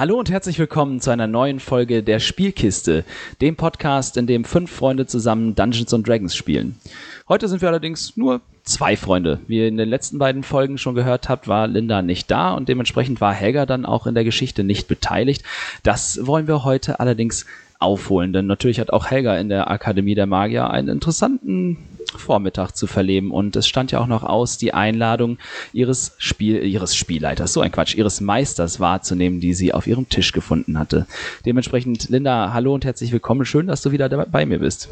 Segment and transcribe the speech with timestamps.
[0.00, 3.04] Hallo und herzlich willkommen zu einer neuen Folge der Spielkiste,
[3.42, 6.76] dem Podcast, in dem fünf Freunde zusammen Dungeons and Dragons spielen.
[7.28, 9.40] Heute sind wir allerdings nur zwei Freunde.
[9.46, 12.70] Wie ihr in den letzten beiden Folgen schon gehört habt, war Linda nicht da und
[12.70, 15.42] dementsprechend war Helga dann auch in der Geschichte nicht beteiligt.
[15.82, 17.44] Das wollen wir heute allerdings
[17.78, 21.76] aufholen, denn natürlich hat auch Helga in der Akademie der Magier einen interessanten
[22.16, 25.38] Vormittag zu verleben und es stand ja auch noch aus, die Einladung
[25.72, 30.32] ihres Spiel, ihres Spielleiters, so ein Quatsch, ihres Meisters wahrzunehmen, die sie auf ihrem Tisch
[30.32, 31.06] gefunden hatte.
[31.46, 33.44] Dementsprechend, Linda, hallo und herzlich willkommen.
[33.44, 34.88] Schön, dass du wieder bei mir bist.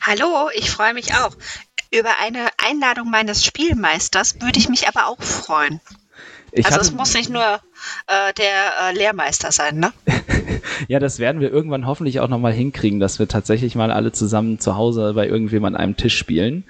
[0.00, 1.36] Hallo, ich freue mich auch.
[1.90, 5.80] Über eine Einladung meines Spielmeisters würde ich mich aber auch freuen.
[6.56, 9.92] Ich also es muss nicht nur äh, der äh, Lehrmeister sein, ne?
[10.88, 14.60] ja, das werden wir irgendwann hoffentlich auch nochmal hinkriegen, dass wir tatsächlich mal alle zusammen
[14.60, 16.62] zu Hause bei irgendwem an einem Tisch spielen.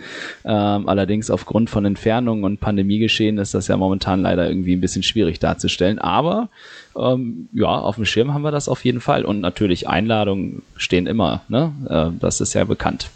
[0.47, 5.03] Ähm, allerdings aufgrund von Entfernungen und Pandemiegeschehen ist das ja momentan leider irgendwie ein bisschen
[5.03, 5.99] schwierig darzustellen.
[5.99, 6.49] Aber
[6.97, 9.27] ähm, ja, auf dem Schirm haben wir das auf jeden Fall.
[9.27, 11.73] Und natürlich Einladungen stehen immer, ne?
[11.91, 13.11] Äh, das ist ja bekannt.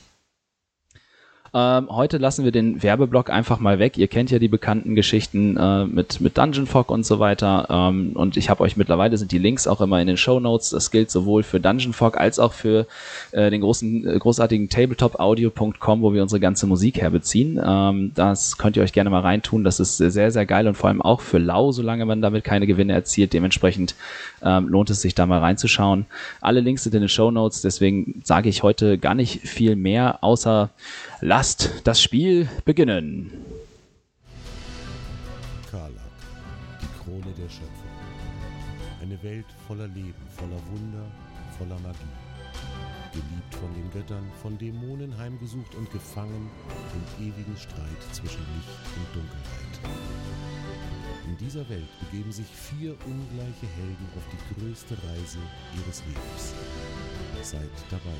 [1.54, 3.96] Ähm, heute lassen wir den Werbeblock einfach mal weg.
[3.96, 7.66] Ihr kennt ja die bekannten Geschichten äh, mit, mit Dungeon Fog und so weiter.
[7.70, 10.70] Ähm, und ich habe euch mittlerweile sind die Links auch immer in den Show Notes.
[10.70, 12.86] Das gilt sowohl für Dungeon Fog als auch für
[13.32, 17.60] äh, den großen, äh, großartigen Tabletopaudio.com, wo wir unsere ganze Musik herbeziehen.
[17.64, 19.64] Ähm, das könnt ihr euch gerne mal reintun.
[19.64, 22.66] Das ist sehr, sehr geil und vor allem auch für lau, solange man damit keine
[22.66, 23.32] Gewinne erzielt.
[23.32, 23.94] Dementsprechend
[24.42, 26.06] ähm, lohnt es sich da mal reinzuschauen.
[26.40, 27.62] Alle Links sind in den Show Notes.
[27.62, 30.70] Deswegen sage ich heute gar nicht viel mehr, außer
[31.20, 33.32] Lasst das Spiel beginnen.
[35.68, 35.98] Karlak,
[36.80, 37.90] die Krone der Schöpfung.
[39.02, 41.04] Eine Welt voller Leben, voller Wunder,
[41.58, 41.98] voller Magie.
[43.10, 46.48] Geliebt von den Göttern, von Dämonen heimgesucht und gefangen
[46.94, 49.98] im ewigen Streit zwischen Licht und Dunkelheit.
[51.26, 55.38] In dieser Welt begeben sich vier ungleiche Helden auf die größte Reise
[55.76, 56.54] ihres Lebens.
[57.42, 58.18] Seid dabei,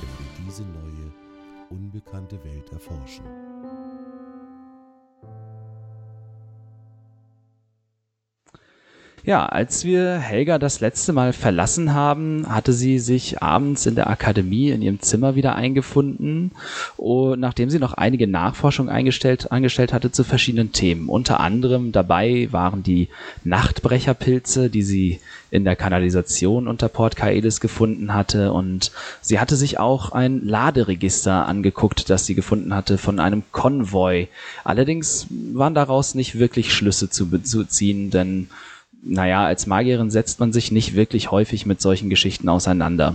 [0.00, 1.23] wenn wir diese neue
[1.70, 3.24] unbekannte Welt erforschen.
[9.26, 14.10] Ja, als wir Helga das letzte Mal verlassen haben, hatte sie sich abends in der
[14.10, 16.50] Akademie in ihrem Zimmer wieder eingefunden,
[16.98, 21.08] und nachdem sie noch einige Nachforschungen eingestellt, angestellt hatte zu verschiedenen Themen.
[21.08, 23.08] Unter anderem dabei waren die
[23.44, 25.20] Nachtbrecherpilze, die sie
[25.50, 28.92] in der Kanalisation unter Port Kaelis gefunden hatte und
[29.22, 34.28] sie hatte sich auch ein Laderegister angeguckt, das sie gefunden hatte von einem Konvoi.
[34.64, 38.48] Allerdings waren daraus nicht wirklich Schlüsse zu, zu ziehen, denn
[39.04, 43.14] naja, als Magierin setzt man sich nicht wirklich häufig mit solchen Geschichten auseinander.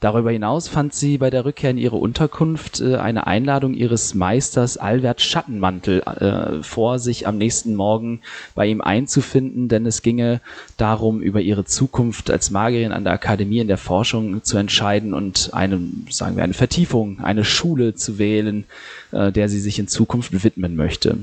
[0.00, 4.76] Darüber hinaus fand sie bei der Rückkehr in ihre Unterkunft äh, eine Einladung ihres Meisters
[4.76, 8.20] Albert Schattenmantel äh, vor, sich am nächsten Morgen
[8.54, 10.40] bei ihm einzufinden, denn es ginge
[10.76, 15.50] darum, über ihre Zukunft als Magierin an der Akademie in der Forschung zu entscheiden und
[15.52, 15.80] eine,
[16.10, 18.66] sagen wir, eine Vertiefung, eine Schule zu wählen,
[19.10, 21.18] äh, der sie sich in Zukunft widmen möchte.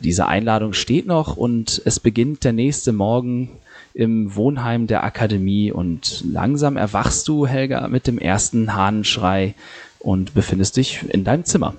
[0.00, 3.50] Diese Einladung steht noch und es beginnt der nächste Morgen
[3.94, 9.54] im Wohnheim der Akademie und langsam erwachst du, Helga, mit dem ersten Hahnenschrei
[10.00, 11.74] und befindest dich in deinem Zimmer.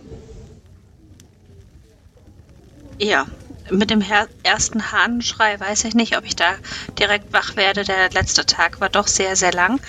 [3.00, 3.26] Ja,
[3.70, 6.54] mit dem Her ersten Hahnenschrei weiß ich nicht, ob ich da
[6.98, 7.84] direkt wach werde.
[7.84, 9.82] Der letzte Tag war doch sehr, sehr lang.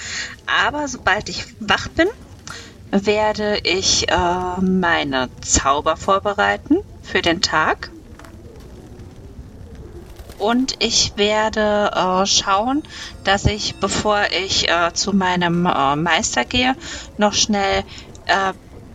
[0.46, 2.08] Aber sobald ich wach bin,
[2.90, 7.90] werde ich äh, meine Zauber vorbereiten für den Tag
[10.38, 12.82] und ich werde äh, schauen,
[13.24, 16.76] dass ich, bevor ich äh, zu meinem äh, Meister gehe,
[17.18, 17.84] noch schnell
[18.26, 18.52] äh,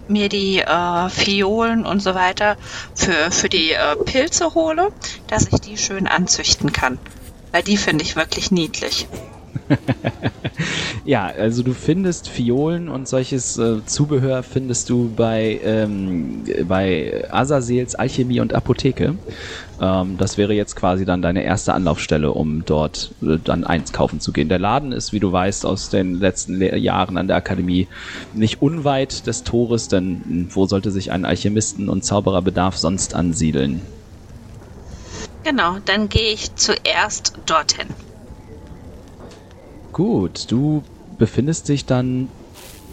[0.07, 2.57] mir die äh, Fiolen und so weiter
[2.95, 4.91] für, für die äh, Pilze hole,
[5.27, 6.99] dass ich die schön anzüchten kann.
[7.51, 9.07] Weil die finde ich wirklich niedlich.
[11.03, 17.95] Ja, also du findest Fiolen und solches äh, Zubehör findest du bei, ähm, bei Asasels
[17.95, 19.15] Alchemie und Apotheke.
[19.79, 24.19] Ähm, das wäre jetzt quasi dann deine erste Anlaufstelle, um dort äh, dann eins kaufen
[24.19, 24.49] zu gehen.
[24.49, 27.87] Der Laden ist, wie du weißt, aus den letzten Le Jahren an der Akademie
[28.33, 33.81] nicht unweit des Tores, denn wo sollte sich ein Alchemisten- und Zaubererbedarf sonst ansiedeln?
[35.43, 37.87] Genau, dann gehe ich zuerst dorthin.
[39.93, 40.83] Gut, du
[41.17, 42.29] befindest dich dann,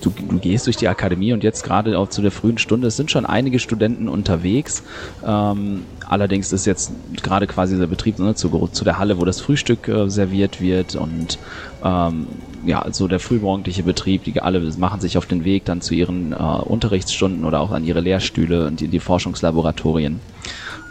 [0.01, 2.97] du, du gehst durch die Akademie und jetzt gerade auch zu der frühen Stunde, es
[2.97, 4.83] sind schon einige Studenten unterwegs.
[5.25, 6.93] Ähm, allerdings ist jetzt
[7.23, 10.97] gerade quasi der Betrieb ne, zu, zu der Halle, wo das Frühstück äh, serviert wird
[10.97, 11.39] und
[11.85, 12.27] ähm,
[12.67, 16.33] ja, so der frühmorgendliche Betrieb, die alle machen sich auf den Weg dann zu ihren
[16.33, 20.21] äh, Unterrichtsstunden oder auch an ihre Lehrstühle und in die Forschungslaboratorien.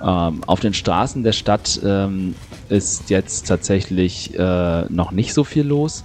[0.02, 2.36] Ähm, auf den Straßen der Stadt ähm,
[2.70, 6.04] ist jetzt tatsächlich äh, noch nicht so viel los.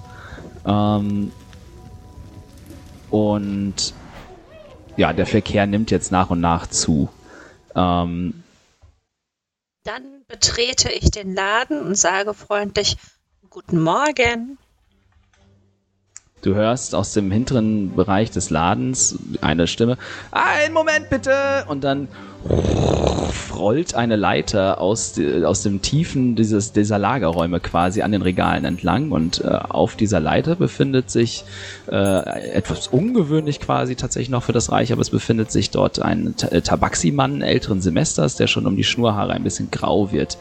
[0.67, 1.32] Ähm,
[3.11, 3.94] und
[4.97, 7.09] ja, der Verkehr nimmt jetzt nach und nach zu.
[7.75, 8.43] Ähm,
[9.85, 12.97] Dann betrete ich den Laden und sage freundlich
[13.50, 14.56] Guten Morgen.
[16.41, 19.99] Du hörst aus dem hinteren Bereich des Ladens eine Stimme.
[20.31, 21.65] Ein Moment bitte!
[21.69, 22.08] Und dann
[23.62, 29.12] rollt eine Leiter aus, aus dem Tiefen dieses, dieser Lagerräume quasi an den Regalen entlang
[29.12, 31.44] und äh, auf dieser Leiter befindet sich
[31.91, 31.94] äh,
[32.53, 37.43] etwas ungewöhnlich quasi tatsächlich noch für das Reich, aber es befindet sich dort ein Tabaxi-Mann
[37.43, 40.39] älteren Semesters, der schon um die Schnurhaare ein bisschen grau wird.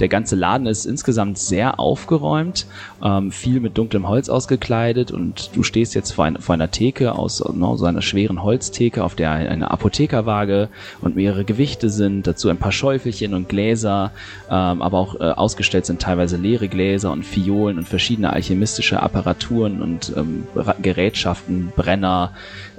[0.00, 2.66] Der ganze Laden ist insgesamt sehr aufgeräumt,
[3.04, 7.12] ähm, viel mit dunklem Holz ausgekleidet und du stehst jetzt vor, ein, vor einer Theke
[7.12, 10.70] aus no, so einer schweren Holztheke, auf der eine Apothekerwaage
[11.02, 14.12] und mehrere Gewichte sind, dazu ein paar Schäufelchen und Gläser,
[14.48, 19.82] ähm, aber auch äh, ausgestellt sind teilweise leere Gläser und Fiolen und verschiedene alchemistische Apparaturen
[19.82, 20.46] und ähm,
[20.82, 22.32] Gerätschaften, Brenner,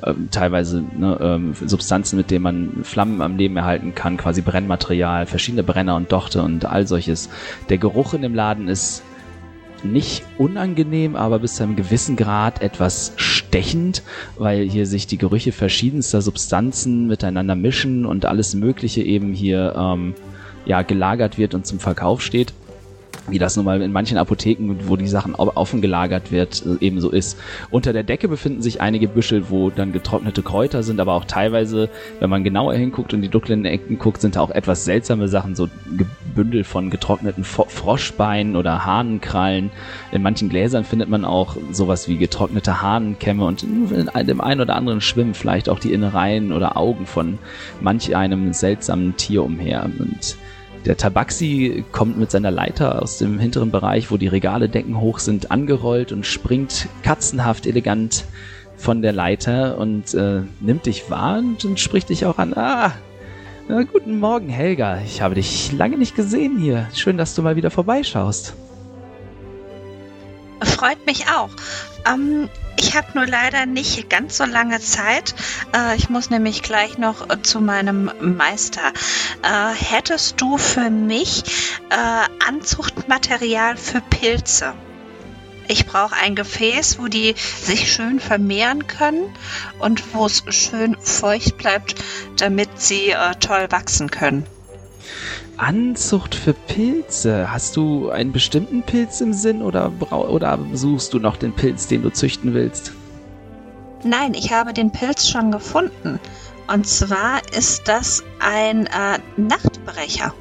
[0.04, 5.26] ähm, teilweise ne, ähm, Substanzen, mit denen man Flammen am Leben erhalten kann, quasi Brennmaterial,
[5.26, 7.30] verschiedene Brenner und Dochte und all solches.
[7.70, 9.04] Der Geruch in dem Laden ist
[9.84, 14.04] nicht unangenehm, aber bis zu einem gewissen Grad etwas stechend,
[14.38, 20.14] weil hier sich die Gerüche verschiedenster Substanzen miteinander mischen und alles Mögliche eben hier ähm,
[20.66, 22.54] ja gelagert wird und zum Verkauf steht
[23.28, 27.10] wie das nun mal in manchen Apotheken, wo die Sachen offen gelagert wird, äh, ebenso
[27.10, 27.38] ist.
[27.70, 31.90] Unter der Decke befinden sich einige Büschel, wo dann getrocknete Kräuter sind, aber auch teilweise,
[32.20, 35.56] wenn man genauer hinguckt und die dunklen Ecken guckt, sind da auch etwas seltsame Sachen,
[35.56, 35.70] so
[36.36, 39.72] Bündel von getrockneten Froschbeinen oder Hahnenkrallen.
[40.12, 44.76] In manchen Gläsern findet man auch sowas wie getrocknete Hahnenkämme und in dem einen oder
[44.76, 47.38] anderen schwimmen vielleicht auch die Innereien oder Augen von
[47.82, 49.90] manch einem seltsamen Tier umher.
[50.00, 50.38] Und
[50.86, 55.52] der Tabaxi kommt mit seiner Leiter aus dem hinteren Bereich, wo die Regale deckenhoch sind,
[55.52, 58.26] angerollt und springt katzenhaft elegant
[58.78, 62.54] von der Leiter und äh, nimmt dich wahr und, spricht dich auch an.
[62.56, 62.94] Ah,
[63.68, 65.00] na, guten Morgen, Helga.
[65.06, 66.88] Ich habe dich lange nicht gesehen hier.
[66.94, 68.56] Schön, dass du mal wieder vorbeischaust.
[70.64, 71.50] Freut mich auch.
[72.12, 75.34] Ähm, ich habe nur leider nicht ganz so lange Zeit.
[75.74, 78.92] Äh, ich muss nämlich gleich noch äh, zu meinem Meister.
[79.44, 81.44] Äh, hättest du für mich
[82.48, 84.74] Anzuchtmaterial für Pilze?
[85.68, 89.34] Ich brauche ein Gefäß, wo die sich schön vermehren können
[89.80, 91.96] und wo es schön feucht bleibt,
[92.38, 94.46] damit sie toll wachsen können.
[95.62, 97.52] Anzucht für Pilze.
[97.52, 102.02] Hast du einen bestimmten Pilz im Sinn oder, oder suchst du noch den Pilz, den
[102.02, 102.94] du züchten willst?
[104.04, 106.20] Nein, ich habe den Pilz schon gefunden.
[106.68, 110.34] Und zwar ist das ein äh, Nachtbrecher.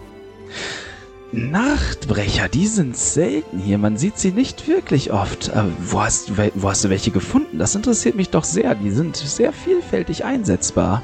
[1.33, 3.77] Nachtbrecher, die sind selten hier.
[3.77, 5.51] Man sieht sie nicht wirklich oft.
[5.51, 7.59] Aber wo, hast, wo hast du welche gefunden?
[7.59, 8.75] Das interessiert mich doch sehr.
[8.75, 11.03] Die sind sehr vielfältig einsetzbar.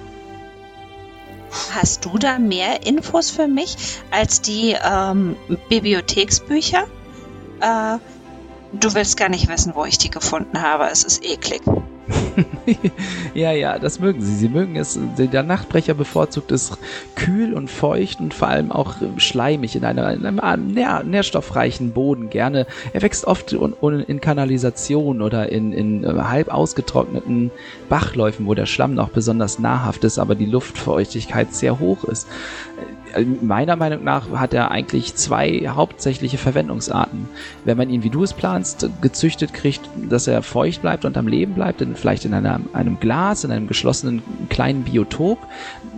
[1.73, 3.77] Hast du da mehr Infos für mich
[4.11, 5.37] als die ähm,
[5.69, 6.87] Bibliotheksbücher?
[7.61, 7.99] Äh,
[8.73, 10.87] du willst gar nicht wissen, wo ich die gefunden habe.
[10.87, 11.63] Es ist eklig.
[13.35, 14.35] Ja, ja, das mögen sie.
[14.35, 14.99] Sie mögen es.
[15.17, 16.77] Der Nachtbrecher bevorzugt es
[17.15, 22.31] kühl und feucht und vor allem auch schleimig in, einer, in einem nähr, nährstoffreichen Boden.
[22.31, 22.67] Gerne.
[22.93, 27.51] Er wächst oft in Kanalisation oder in, in äh, halb ausgetrockneten
[27.89, 32.27] Bachläufen, wo der Schlamm noch besonders nahrhaft ist, aber die Luftfeuchtigkeit sehr hoch ist
[33.43, 37.29] meiner Meinung nach hat er eigentlich zwei hauptsächliche Verwendungsarten.
[37.65, 41.29] Wenn man ihn, wie du es planst, gezüchtet kriegt, dass er feucht bleibt und am
[41.29, 45.39] Leben bleibt, in, vielleicht in einer, einem Glas, in einem geschlossenen kleinen Biotop,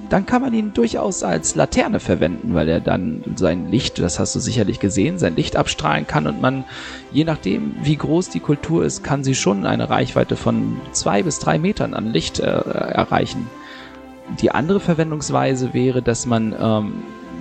[0.09, 4.35] dann kann man ihn durchaus als Laterne verwenden, weil er dann sein Licht, das hast
[4.35, 6.65] du sicherlich gesehen, sein Licht abstrahlen kann und man,
[7.13, 11.39] je nachdem, wie groß die Kultur ist, kann sie schon eine Reichweite von zwei bis
[11.39, 13.49] drei Metern an Licht äh, erreichen
[14.41, 16.93] die andere Verwendungsweise wäre, dass man, ähm,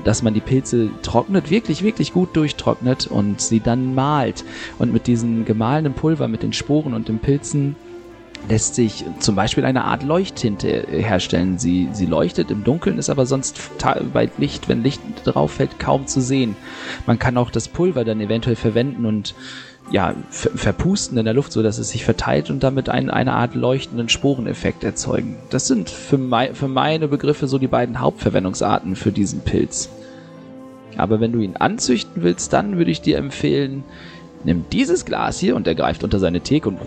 [0.03, 4.45] dass man die Pilze trocknet, wirklich, wirklich gut durchtrocknet und sie dann malt.
[4.79, 7.75] Und mit diesem gemahlenen Pulver, mit den Sporen und den Pilzen
[8.49, 11.57] lässt sich zum Beispiel eine Art Leuchttinte herstellen.
[11.57, 13.59] Sie, sie leuchtet im Dunkeln, ist aber sonst
[14.13, 16.55] bei Licht, wenn Licht drauf fällt, kaum zu sehen.
[17.05, 19.35] Man kann auch das Pulver dann eventuell verwenden und
[19.91, 23.55] ja, verpusten in der Luft, so dass es sich verteilt und damit ein, eine Art
[23.55, 25.37] leuchtenden Sporeneffekt erzeugen.
[25.49, 29.89] Das sind für, mei für meine Begriffe so die beiden Hauptverwendungsarten für diesen Pilz.
[30.97, 33.83] Aber wenn du ihn anzüchten willst, dann würde ich dir empfehlen,
[34.43, 36.79] nimm dieses Glas hier und er greift unter seine Theke und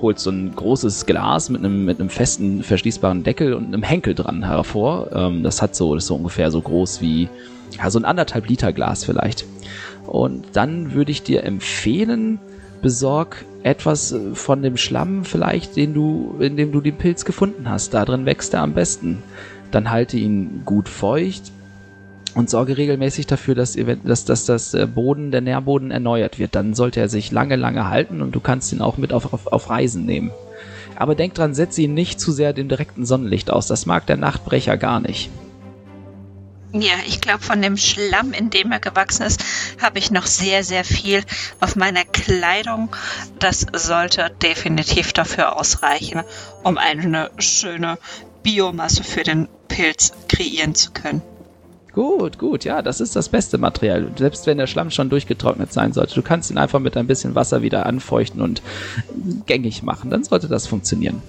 [0.00, 4.14] holt so ein großes Glas mit einem, mit einem festen, verschließbaren Deckel und einem Henkel
[4.14, 5.10] dran hervor.
[5.12, 7.28] Ähm, das hat so, das ist so ungefähr so groß wie,
[7.78, 9.46] Also ein anderthalb Liter Glas vielleicht.
[10.06, 12.38] Und dann würde ich dir empfehlen,
[12.82, 17.68] besorg etwas äh, von dem Schlamm vielleicht, den du, in dem du den Pilz gefunden
[17.68, 17.94] hast.
[17.94, 19.22] Da drin wächst er am besten.
[19.70, 21.50] Dann halte ihn gut feucht
[22.34, 26.54] und sorge regelmäßig dafür, dass, dass, dass das äh, Boden, der Nährboden erneuert wird.
[26.54, 29.46] Dann sollte er sich lange, lange halten und du kannst ihn auch mit auf, auf,
[29.46, 30.30] auf Reisen nehmen.
[30.96, 33.66] Aber denk dran, setze ihn nicht zu sehr dem direkten Sonnenlicht aus.
[33.66, 35.30] Das mag der Nachtbrecher gar nicht.
[36.76, 39.44] Ja, ich glaube, von dem Schlamm, in dem er gewachsen ist,
[39.80, 41.22] habe ich noch sehr, sehr viel
[41.60, 42.94] auf meiner Kleidung.
[43.38, 46.22] Das sollte definitiv dafür ausreichen,
[46.64, 47.96] um eine schöne
[48.42, 51.22] Biomasse für den Pilz kreieren zu können.
[51.92, 54.08] Gut, gut, ja, das ist das beste Material.
[54.18, 57.36] Selbst wenn der Schlamm schon durchgetrocknet sein sollte, du kannst ihn einfach mit ein bisschen
[57.36, 58.62] Wasser wieder anfeuchten und
[59.46, 60.10] gängig machen.
[60.10, 61.22] Dann sollte das funktionieren.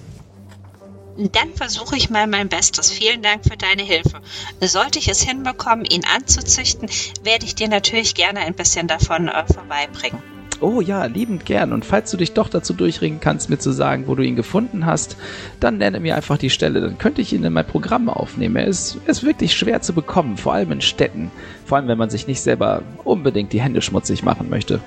[1.16, 2.90] Dann versuche ich mal mein Bestes.
[2.90, 4.20] Vielen Dank für deine Hilfe.
[4.60, 6.88] Sollte ich es hinbekommen, ihn anzuzüchten,
[7.22, 10.22] werde ich dir natürlich gerne ein bisschen davon äh, vorbeibringen.
[10.60, 11.72] Oh ja, liebend gern.
[11.72, 14.86] Und falls du dich doch dazu durchringen kannst, mir zu sagen, wo du ihn gefunden
[14.86, 15.16] hast,
[15.60, 16.80] dann nenne mir einfach die Stelle.
[16.80, 18.56] Dann könnte ich ihn in mein Programm aufnehmen.
[18.56, 21.30] Er ist, er ist wirklich schwer zu bekommen, vor allem in Städten.
[21.66, 24.80] Vor allem, wenn man sich nicht selber unbedingt die Hände schmutzig machen möchte.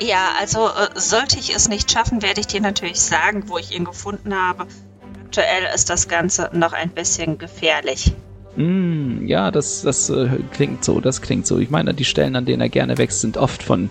[0.00, 3.74] Ja, also äh, sollte ich es nicht schaffen, werde ich dir natürlich sagen, wo ich
[3.74, 4.66] ihn gefunden habe.
[5.24, 8.12] Aktuell ist das Ganze noch ein bisschen gefährlich.
[8.56, 11.58] Mm, ja, das, das äh, klingt so, das klingt so.
[11.58, 13.90] Ich meine, die Stellen, an denen er gerne wächst, sind oft von,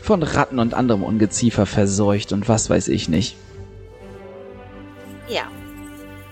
[0.00, 3.36] von Ratten und anderem Ungeziefer verseucht und was weiß ich nicht.
[5.28, 5.42] Ja.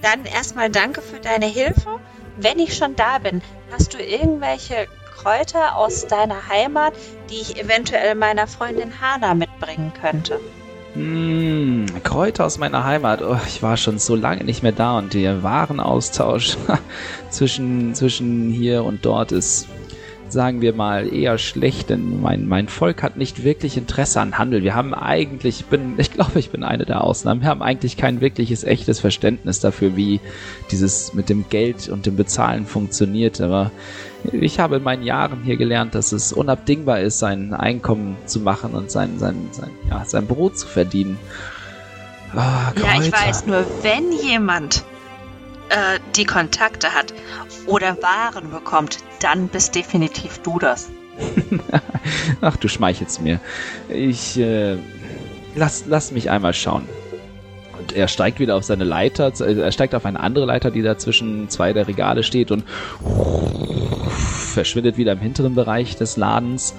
[0.03, 2.01] Dann erstmal danke für deine Hilfe.
[2.39, 4.89] Wenn ich schon da bin, hast du irgendwelche
[5.23, 6.95] Kräuter aus deiner Heimat,
[7.29, 10.41] die ich eventuell meiner Freundin Hana mitbringen könnte?
[10.95, 13.21] Mmh, Kräuter aus meiner Heimat.
[13.21, 16.57] Oh, ich war schon so lange nicht mehr da und der Warenaustausch
[17.31, 19.69] zwischen, zwischen hier und dort ist
[20.33, 24.63] sagen wir mal, eher schlecht, denn mein, mein Volk hat nicht wirklich Interesse an Handel.
[24.63, 27.97] Wir haben eigentlich, ich bin, ich glaube, ich bin eine der Ausnahmen, wir haben eigentlich
[27.97, 30.21] kein wirkliches, echtes Verständnis dafür, wie
[30.71, 33.41] dieses mit dem Geld und dem Bezahlen funktioniert.
[33.41, 33.73] Aber
[34.25, 38.73] ich habe in meinen Jahren hier gelernt, dass es unabdingbar ist, sein Einkommen zu machen
[38.73, 41.19] und sein, sein, sein, ja, sein Brot zu verdienen.
[42.35, 44.85] Oh, ja, ich weiß nur, wenn jemand
[45.71, 47.13] äh, die Kontakte hat
[47.67, 50.91] oder Waren bekommt, dann bist definitiv du das.
[52.41, 53.41] Ach, du schmeichelst mir.
[53.89, 54.77] Ich, äh,
[55.55, 56.87] lass, lass mich einmal schauen.
[57.81, 60.83] Und er steigt wieder auf seine Leiter, äh, er steigt auf eine andere Leiter, die
[60.83, 62.65] da zwischen zwei der Regale steht und
[64.21, 66.75] verschwindet wieder im hinteren Bereich des Ladens.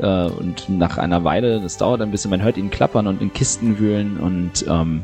[0.00, 3.32] Äh, und nach einer Weile, das dauert ein bisschen, man hört ihn klappern und in
[3.32, 5.02] Kisten wühlen und ähm,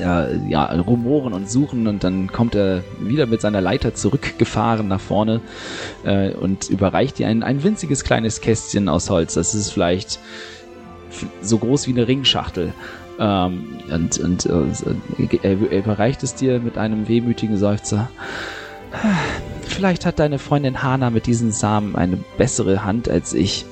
[0.00, 5.00] ja, ja, rumoren und suchen und dann kommt er wieder mit seiner Leiter zurückgefahren nach
[5.00, 5.40] vorne
[6.04, 9.34] äh, und überreicht ihr ein, ein winziges kleines Kästchen aus Holz.
[9.34, 10.18] Das ist vielleicht
[11.42, 12.72] so groß wie eine Ringschachtel.
[13.18, 18.08] Ähm, und und äh, er, er überreicht es dir mit einem wehmütigen Seufzer.
[19.62, 23.64] Vielleicht hat deine Freundin Hana mit diesen Samen eine bessere Hand als ich.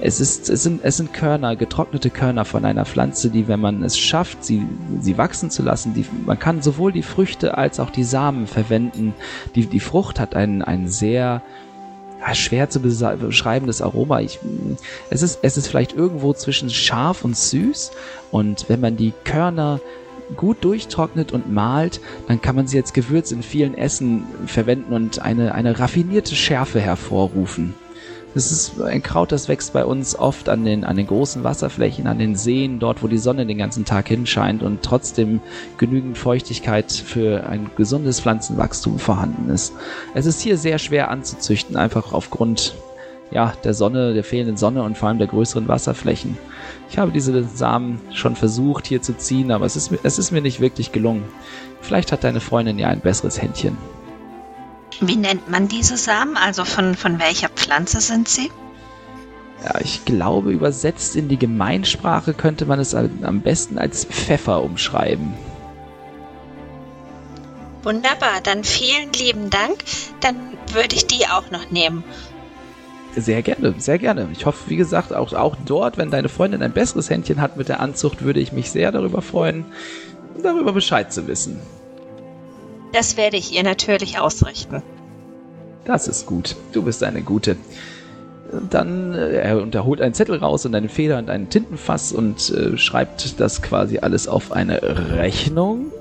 [0.00, 3.82] Es, ist, es, sind, es sind Körner, getrocknete Körner von einer Pflanze, die, wenn man
[3.82, 4.64] es schafft, sie,
[5.00, 9.14] sie wachsen zu lassen, die, man kann sowohl die Früchte als auch die Samen verwenden.
[9.56, 11.42] Die, die Frucht hat ein, ein sehr
[12.20, 14.20] ja, schwer zu beschreibendes Aroma.
[14.20, 14.38] Ich,
[15.10, 17.92] es, ist, es ist vielleicht irgendwo zwischen scharf und süß.
[18.30, 19.80] Und wenn man die Körner
[20.36, 25.20] gut durchtrocknet und malt, dann kann man sie als Gewürz in vielen Essen verwenden und
[25.22, 27.74] eine, eine raffinierte Schärfe hervorrufen.
[28.38, 32.06] Das ist ein Kraut, das wächst bei uns oft an den, an den großen Wasserflächen,
[32.06, 35.40] an den Seen, dort, wo die Sonne den ganzen Tag hinscheint und trotzdem
[35.76, 39.72] genügend Feuchtigkeit für ein gesundes Pflanzenwachstum vorhanden ist.
[40.14, 42.76] Es ist hier sehr schwer anzuzüchten, einfach aufgrund
[43.32, 46.38] ja, der Sonne, der fehlenden Sonne und vor allem der größeren Wasserflächen.
[46.90, 50.42] Ich habe diese Samen schon versucht hier zu ziehen, aber es ist, es ist mir
[50.42, 51.24] nicht wirklich gelungen.
[51.80, 53.76] Vielleicht hat deine Freundin ja ein besseres Händchen.
[55.00, 56.36] Wie nennt man diese Samen?
[56.36, 58.50] Also von, von welcher Pflanze sind sie?
[59.64, 65.34] Ja, ich glaube, übersetzt in die Gemeinsprache könnte man es am besten als Pfeffer umschreiben.
[67.82, 69.78] Wunderbar, dann vielen lieben Dank.
[70.20, 70.36] Dann
[70.72, 72.04] würde ich die auch noch nehmen.
[73.16, 74.28] Sehr gerne, sehr gerne.
[74.32, 77.68] Ich hoffe, wie gesagt, auch, auch dort, wenn deine Freundin ein besseres Händchen hat mit
[77.68, 79.64] der Anzucht, würde ich mich sehr darüber freuen,
[80.40, 81.58] darüber Bescheid zu wissen.
[82.92, 84.82] Das werde ich ihr natürlich ausrichten.
[85.84, 86.56] Das ist gut.
[86.72, 87.56] Du bist eine gute.
[88.70, 92.78] Dann, äh, er unterholt einen Zettel raus und eine Feder und einen Tintenfass und äh,
[92.78, 94.80] schreibt das quasi alles auf eine
[95.16, 95.92] Rechnung.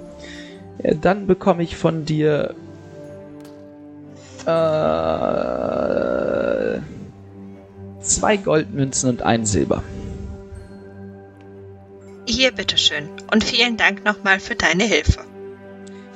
[0.77, 2.55] Äh, dann bekomme ich von dir
[4.47, 5.19] Äh,
[7.99, 9.83] zwei Goldmünzen und ein Silber.
[12.25, 13.09] Hier, bitteschön.
[13.29, 15.19] Und vielen Dank nochmal für deine Hilfe.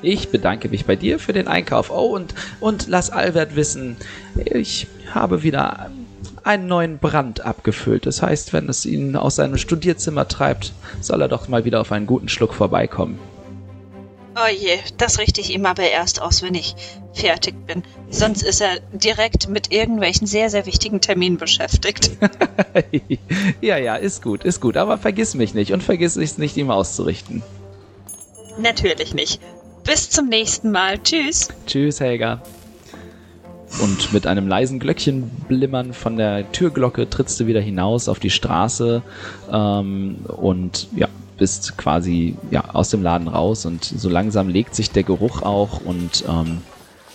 [0.01, 1.91] Ich bedanke mich bei dir für den Einkauf.
[1.91, 3.97] Oh, und, und lass Albert wissen,
[4.45, 5.91] ich habe wieder
[6.43, 8.05] einen neuen Brand abgefüllt.
[8.05, 11.91] Das heißt, wenn es ihn aus seinem Studierzimmer treibt, soll er doch mal wieder auf
[11.91, 13.19] einen guten Schluck vorbeikommen.
[14.35, 16.75] Oh je, das richte ich ihm aber erst aus, wenn ich
[17.13, 17.83] fertig bin.
[18.09, 22.11] Sonst ist er direkt mit irgendwelchen sehr, sehr wichtigen Terminen beschäftigt.
[23.61, 24.77] ja, ja, ist gut, ist gut.
[24.77, 27.43] Aber vergiss mich nicht und vergiss es nicht, ihm auszurichten.
[28.57, 29.41] Natürlich nicht.
[29.83, 30.99] Bis zum nächsten Mal.
[30.99, 31.49] Tschüss.
[31.65, 32.41] Tschüss, Helga.
[33.79, 39.01] Und mit einem leisen Glöckchenblimmern von der Türglocke trittst du wieder hinaus auf die Straße
[39.51, 41.07] ähm, und ja,
[41.37, 45.81] bist quasi ja, aus dem Laden raus und so langsam legt sich der Geruch auch
[45.81, 46.61] und ähm,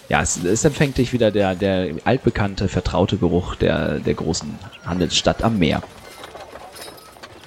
[0.08, 5.42] ja, es, es empfängt dich wieder der, der altbekannte, vertraute Geruch der, der großen Handelsstadt
[5.42, 5.82] am Meer.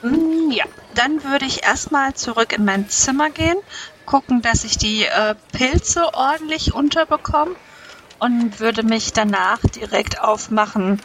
[0.03, 3.57] Mm, ja, dann würde ich erstmal zurück in mein Zimmer gehen,
[4.09, 7.51] gucken, dass ich die äh, Pilze ordentlich unterbekomme
[8.17, 10.99] und würde mich danach direkt aufmachen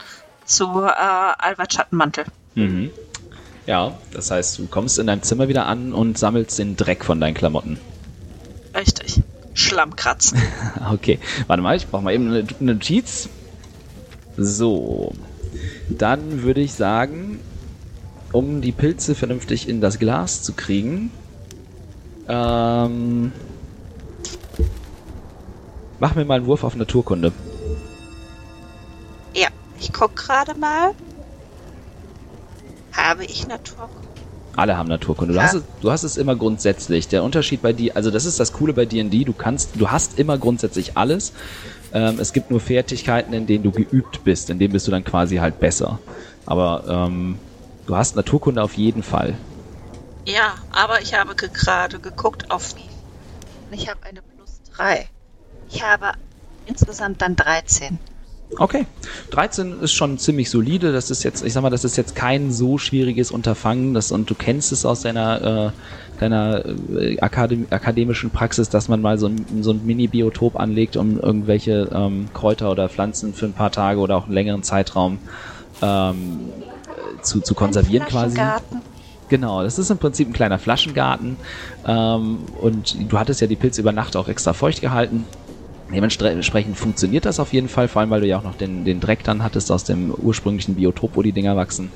[0.47, 2.25] zu äh, Albert Schattenmantel.
[2.55, 2.91] Mhm.
[3.67, 7.21] Ja, das heißt, du kommst in deinem Zimmer wieder an und sammelst den Dreck von
[7.21, 7.79] deinen Klamotten.
[8.75, 9.21] Richtig.
[9.53, 10.43] Schlammkratzen.
[10.93, 13.29] okay, warte mal, ich brauche mal eben eine Notiz.
[14.39, 15.13] So,
[15.91, 17.39] dann würde ich sagen,
[18.33, 21.11] um die Pilze vernünftig in das Glas zu kriegen,
[22.29, 23.33] ähm,
[25.99, 27.33] mach mir mal einen Wurf auf Naturkunde.
[29.35, 30.93] Ja, ich guck gerade mal.
[32.93, 34.05] Habe ich Naturkunde?
[34.57, 35.35] Alle haben Naturkunde.
[35.35, 35.47] Du, ja.
[35.47, 37.09] hast es, du hast es immer grundsätzlich.
[37.09, 40.19] Der Unterschied bei dir, also das ist das Coole bei D&D, du kannst, du hast
[40.19, 41.33] immer grundsätzlich alles.
[41.93, 45.05] Ähm, es gibt nur Fertigkeiten, in denen du geübt bist, in denen bist du dann
[45.05, 45.99] quasi halt besser.
[46.47, 47.39] Aber ähm,
[47.87, 49.35] du hast Naturkunde auf jeden Fall.
[50.27, 52.75] Ja, aber ich habe gerade geguckt auf
[53.75, 55.09] ich habe eine plus 3.
[55.69, 56.13] Ich habe
[56.67, 57.99] insgesamt dann 13.
[58.57, 58.87] Okay.
[59.31, 60.93] 13 ist schon ziemlich solide.
[60.93, 63.95] Das ist jetzt, ich sag mal, das ist jetzt kein so schwieriges Unterfangen.
[63.95, 69.01] Das, und du kennst es aus deiner, äh, deiner äh, Akadem akademischen Praxis, dass man
[69.01, 73.55] mal so ein, so ein Mini-Biotop anlegt, um irgendwelche ähm, Kräuter oder Pflanzen für ein
[73.55, 75.19] paar Tage oder auch einen längeren Zeitraum
[75.83, 76.53] ähm,
[77.23, 78.39] zu, zu konservieren quasi.
[79.29, 81.37] Genau, das ist im Prinzip ein kleiner Flaschengarten.
[81.87, 85.25] Ähm, und du hattest ja die Pilze über Nacht auch extra feucht gehalten.
[85.93, 89.01] Dementsprechend funktioniert das auf jeden Fall, vor allem weil du ja auch noch den, den
[89.01, 91.93] Dreck dann hattest aus dem ursprünglichen Biotop, wo die Dinger wachsen.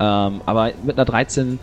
[0.00, 1.58] Ähm, aber mit einer 13,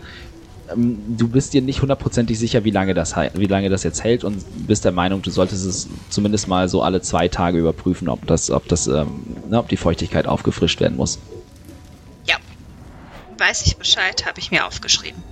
[0.72, 4.24] ähm, du bist dir nicht hundertprozentig sicher, wie lange, das, wie lange das jetzt hält
[4.24, 8.26] und bist der Meinung, du solltest es zumindest mal so alle zwei Tage überprüfen, ob,
[8.26, 9.08] das, ob, das, ähm,
[9.50, 11.18] ne, ob die Feuchtigkeit aufgefrischt werden muss.
[13.46, 15.22] Weiß ich Bescheid, habe ich mir aufgeschrieben.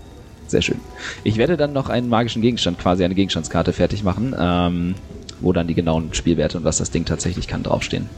[0.46, 0.80] Sehr schön.
[1.24, 4.34] Ich werde dann noch einen magischen Gegenstand, quasi eine Gegenstandskarte fertig machen.
[4.38, 4.94] Ähm,
[5.40, 8.08] wo dann die genauen Spielwerte und was das Ding tatsächlich kann draufstehen.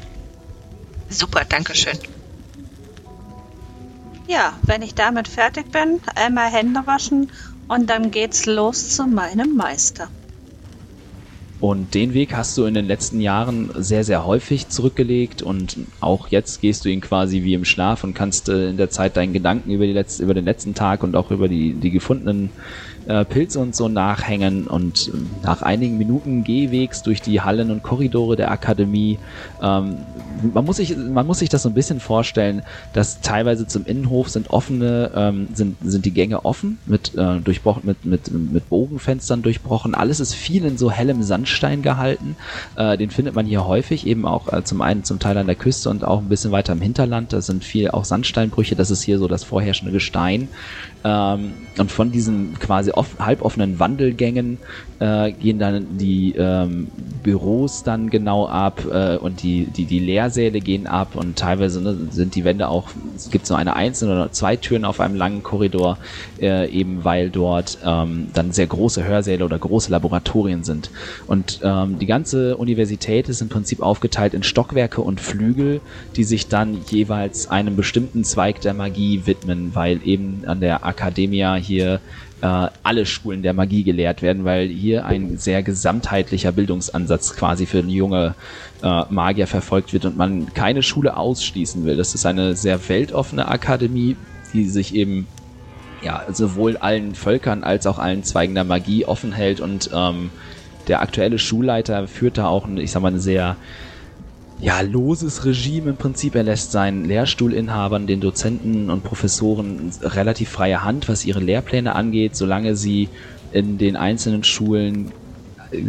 [1.08, 1.98] Super, danke schön.
[4.26, 7.30] Ja, wenn ich damit fertig bin, einmal Hände waschen
[7.68, 10.08] und dann geht's los zu meinem Meister.
[11.64, 16.28] Und den Weg hast du in den letzten Jahren sehr, sehr häufig zurückgelegt und auch
[16.28, 19.32] jetzt gehst du ihn quasi wie im Schlaf und kannst äh, in der Zeit deinen
[19.32, 22.50] Gedanken über, die letzte, über den letzten Tag und auch über die, die gefundenen
[23.06, 27.82] äh, Pilze und so nachhängen und äh, nach einigen Minuten Gehwegs durch die Hallen und
[27.82, 29.18] Korridore der Akademie,
[29.62, 29.96] ähm,
[30.52, 32.62] man, muss sich, man muss sich das so ein bisschen vorstellen,
[32.92, 37.82] dass teilweise zum Innenhof sind offene, ähm, sind, sind die Gänge offen, mit, äh, durchbrochen,
[37.84, 39.94] mit, mit, mit Bogenfenstern durchbrochen.
[39.94, 42.36] Alles ist viel in so hellem Sandstein gehalten.
[42.76, 45.56] Äh, den findet man hier häufig, eben auch äh, zum einen zum Teil an der
[45.56, 47.32] Küste und auch ein bisschen weiter im Hinterland.
[47.32, 50.48] Da sind viel auch Sandsteinbrüche, das ist hier so das vorherrschende Gestein.
[51.04, 54.58] Ähm, und von diesen quasi off halboffenen Wandelgängen
[55.00, 56.88] äh, gehen dann die ähm,
[57.22, 61.96] Büros dann genau ab äh, und die, die, die Lehrsäle gehen ab und teilweise ne,
[62.10, 65.42] sind die Wände auch, es gibt so eine einzelne oder zwei Türen auf einem langen
[65.42, 65.98] Korridor,
[66.40, 70.90] äh, eben weil dort ähm, dann sehr große Hörsäle oder große Laboratorien sind.
[71.26, 75.80] Und ähm, die ganze Universität ist im Prinzip aufgeteilt in Stockwerke und Flügel,
[76.16, 81.54] die sich dann jeweils einem bestimmten Zweig der Magie widmen, weil eben an der Academia
[81.56, 82.00] hier
[82.40, 87.80] äh, alle Schulen der Magie gelehrt werden, weil hier ein sehr gesamtheitlicher Bildungsansatz quasi für
[87.80, 88.34] junge
[88.82, 91.96] äh, Magier verfolgt wird und man keine Schule ausschließen will.
[91.96, 94.16] Das ist eine sehr weltoffene Akademie,
[94.52, 95.26] die sich eben
[96.02, 100.30] ja sowohl allen Völkern als auch allen Zweigen der Magie offen hält und ähm,
[100.86, 103.56] der aktuelle Schulleiter führt da auch, ich sag mal, eine sehr
[104.60, 106.34] ja, loses Regime im Prinzip.
[106.34, 112.36] Er lässt seinen Lehrstuhlinhabern, den Dozenten und Professoren relativ freie Hand, was ihre Lehrpläne angeht,
[112.36, 113.10] solange sie
[113.52, 115.12] in den einzelnen Schulen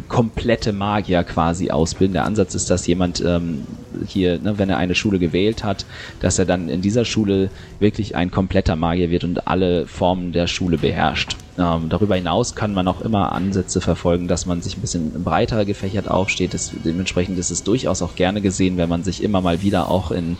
[0.08, 2.14] komplette Magier quasi ausbilden.
[2.14, 3.64] Der Ansatz ist, dass jemand ähm,
[4.08, 5.86] hier, ne, wenn er eine Schule gewählt hat,
[6.20, 10.48] dass er dann in dieser Schule wirklich ein kompletter Magier wird und alle Formen der
[10.48, 11.38] Schule beherrscht.
[11.58, 15.64] Ähm, darüber hinaus kann man auch immer Ansätze verfolgen, dass man sich ein bisschen breiter
[15.66, 16.54] gefächert aufsteht.
[16.54, 20.12] Das, dementsprechend ist es durchaus auch gerne gesehen, wenn man sich immer mal wieder auch
[20.12, 20.38] in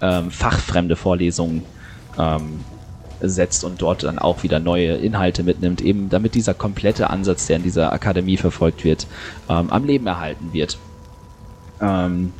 [0.00, 1.62] ähm, fachfremde Vorlesungen
[2.18, 2.60] ähm,
[3.20, 7.56] setzt und dort dann auch wieder neue Inhalte mitnimmt, eben damit dieser komplette Ansatz, der
[7.56, 9.06] in dieser Akademie verfolgt wird,
[9.48, 10.78] ähm, am Leben erhalten wird.
[11.80, 12.32] Ähm,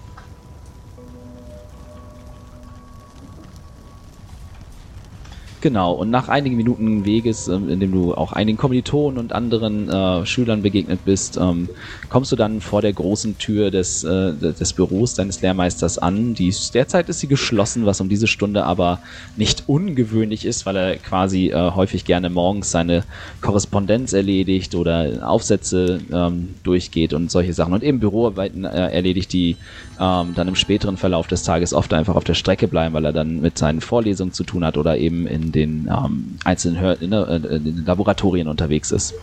[5.62, 9.88] Genau, und nach einigen Minuten Weges, ähm, in dem du auch einigen Kommilitonen und anderen
[9.88, 11.69] äh, Schülern begegnet bist, ähm,
[12.11, 16.35] kommst du dann vor der großen Tür des, äh, des Büros deines Lehrmeisters an.
[16.35, 19.01] Die, derzeit ist sie geschlossen, was um diese Stunde aber
[19.37, 23.05] nicht ungewöhnlich ist, weil er quasi äh, häufig gerne morgens seine
[23.40, 29.57] Korrespondenz erledigt oder Aufsätze ähm, durchgeht und solche Sachen und eben Büroarbeiten äh, erledigt, die
[29.99, 33.12] ähm, dann im späteren Verlauf des Tages oft einfach auf der Strecke bleiben, weil er
[33.14, 37.12] dann mit seinen Vorlesungen zu tun hat oder eben in den ähm, einzelnen Hör in,
[37.12, 39.14] in, in den Laboratorien unterwegs ist.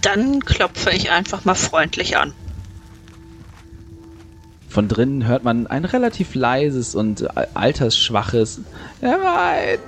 [0.00, 2.32] Dann klopfe ich einfach mal freundlich an.
[4.68, 8.60] Von drinnen hört man ein relativ leises und altersschwaches
[9.00, 9.78] Herein!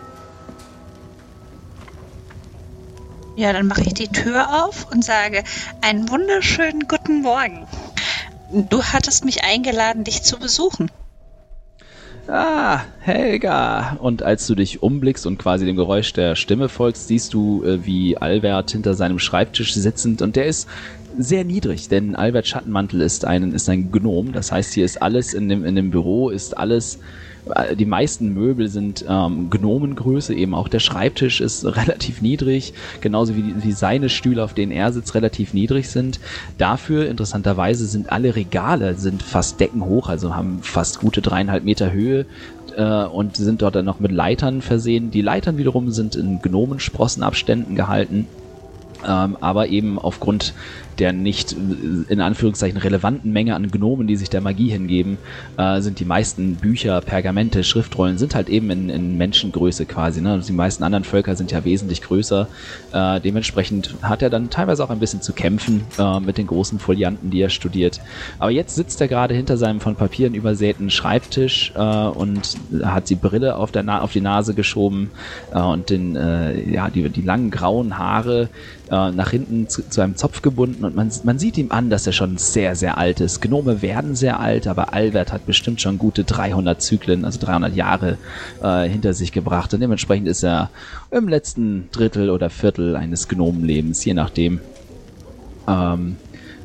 [3.36, 5.44] Ja, dann mache ich die Tür auf und sage
[5.80, 7.66] einen wunderschönen guten Morgen.
[8.52, 10.90] Du hattest mich eingeladen, dich zu besuchen.
[12.32, 13.96] Ah, Helga.
[14.00, 17.84] Und als du dich umblickst und quasi dem Geräusch der Stimme folgst, siehst du, äh,
[17.84, 20.68] wie Albert hinter seinem Schreibtisch sitzend und der ist
[21.18, 24.32] sehr niedrig, denn Albert Schattenmantel ist ein, ist ein Gnom.
[24.32, 27.00] Das heißt, hier ist alles in dem, in dem Büro, ist alles
[27.74, 33.54] die meisten Möbel sind ähm, Gnomengröße, eben auch der Schreibtisch ist relativ niedrig, genauso wie,
[33.62, 36.20] wie seine Stühle, auf denen er sitzt, relativ niedrig sind.
[36.58, 42.26] Dafür, interessanterweise, sind alle Regale sind fast deckenhoch, also haben fast gute dreieinhalb Meter Höhe
[42.76, 45.10] äh, und sind dort dann noch mit Leitern versehen.
[45.10, 48.26] Die Leitern wiederum sind in Gnomensprossenabständen gehalten.
[49.06, 50.52] Ähm, aber eben aufgrund
[51.00, 55.18] der nicht äh, in Anführungszeichen relevanten Menge an Gnomen, die sich der Magie hingeben,
[55.56, 60.20] äh, sind die meisten Bücher, Pergamente, Schriftrollen sind halt eben in, in Menschengröße quasi.
[60.20, 60.32] Ne?
[60.32, 62.46] Also die meisten anderen Völker sind ja wesentlich größer.
[62.92, 66.78] Äh, dementsprechend hat er dann teilweise auch ein bisschen zu kämpfen äh, mit den großen
[66.78, 68.00] Folianten, die er studiert.
[68.38, 73.14] Aber jetzt sitzt er gerade hinter seinem von Papieren übersäten Schreibtisch äh, und hat die
[73.14, 75.10] Brille auf, der Na auf die Nase geschoben
[75.52, 76.10] äh, und den,
[76.70, 78.48] ja, die, die langen grauen Haare
[78.88, 82.12] nach hinten zu, zu einem Zopf gebunden und man, man sieht ihm an, dass er
[82.12, 83.40] schon sehr, sehr alt ist.
[83.40, 88.18] Gnome werden sehr alt, aber Albert hat bestimmt schon gute 300 Zyklen, also 300 Jahre
[88.62, 90.70] äh, hinter sich gebracht und dementsprechend ist er
[91.10, 94.60] im letzten Drittel oder Viertel eines Gnomenlebens, je nachdem.
[95.68, 96.16] Ähm,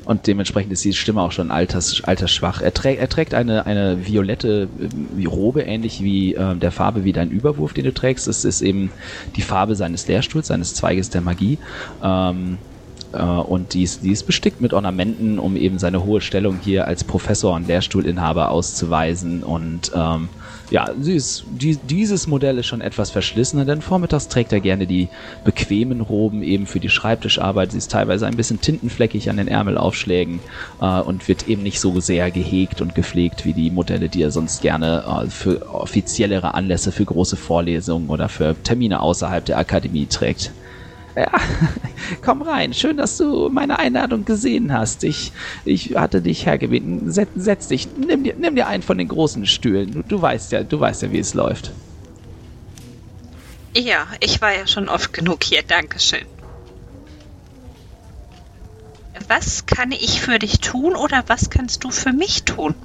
[0.05, 2.61] und dementsprechend ist die Stimme auch schon alters, altersschwach.
[2.61, 7.13] Er, trä er trägt eine, eine violette äh, Robe, ähnlich wie äh, der Farbe wie
[7.13, 8.27] dein Überwurf, den du trägst.
[8.27, 8.91] Es ist eben
[9.35, 11.57] die Farbe seines Lehrstuhls, seines Zweiges der Magie.
[12.03, 12.74] Ähm, äh,
[13.21, 17.03] und die ist, die ist bestickt mit Ornamenten, um eben seine hohe Stellung hier als
[17.03, 19.43] Professor und Lehrstuhlinhaber auszuweisen.
[19.43, 20.29] Und ähm,
[20.71, 25.09] ja, ist, die, dieses Modell ist schon etwas verschlissener, denn vormittags trägt er gerne die
[25.43, 27.71] bequemen Roben eben für die Schreibtischarbeit.
[27.71, 30.39] Sie ist teilweise ein bisschen tintenfleckig an den Ärmelaufschlägen
[30.81, 34.31] äh, und wird eben nicht so sehr gehegt und gepflegt wie die Modelle, die er
[34.31, 40.07] sonst gerne äh, für offiziellere Anlässe, für große Vorlesungen oder für Termine außerhalb der Akademie
[40.07, 40.51] trägt.
[41.15, 41.31] Ja,
[42.21, 42.73] komm rein.
[42.73, 45.03] Schön, dass du meine Einladung gesehen hast.
[45.03, 45.31] Ich,
[45.63, 47.09] ich hatte dich hergebeten.
[47.11, 47.87] Setz, setz dich.
[47.97, 49.93] Nimm dir, nimm dir einen von den großen Stühlen.
[49.93, 51.71] Du, du weißt ja, du weißt ja, wie es läuft.
[53.77, 55.61] Ja, ich war ja schon oft genug hier.
[55.65, 56.25] Dankeschön.
[59.29, 62.75] Was kann ich für dich tun oder was kannst du für mich tun?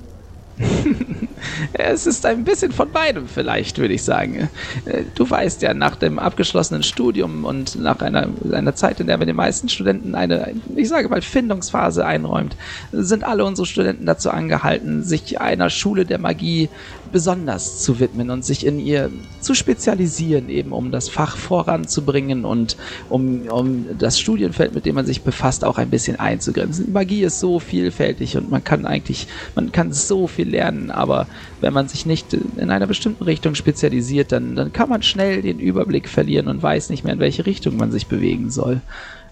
[1.72, 4.48] es ist ein bisschen von beidem vielleicht, würde ich sagen.
[4.84, 9.18] Äh, du weißt ja, nach dem abgeschlossenen Studium und nach einer, einer Zeit, in der
[9.18, 12.56] wir den meisten Studenten eine, ich sage mal, Findungsphase einräumt,
[12.92, 16.68] sind alle unsere Studenten dazu angehalten, sich einer Schule der Magie
[17.12, 22.76] besonders zu widmen und sich in ihr zu spezialisieren, eben um das Fach voranzubringen und
[23.08, 26.92] um, um das Studienfeld, mit dem man sich befasst, auch ein bisschen einzugrenzen.
[26.92, 31.26] Magie ist so vielfältig und man kann eigentlich, man kann so viel lernen, aber
[31.60, 35.58] wenn man sich nicht in einer bestimmten Richtung spezialisiert, dann, dann kann man schnell den
[35.58, 38.80] Überblick verlieren und weiß nicht mehr, in welche Richtung man sich bewegen soll.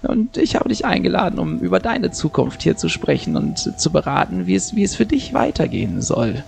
[0.03, 4.47] Und ich habe dich eingeladen, um über deine Zukunft hier zu sprechen und zu beraten,
[4.47, 6.45] wie es, wie es für dich weitergehen soll.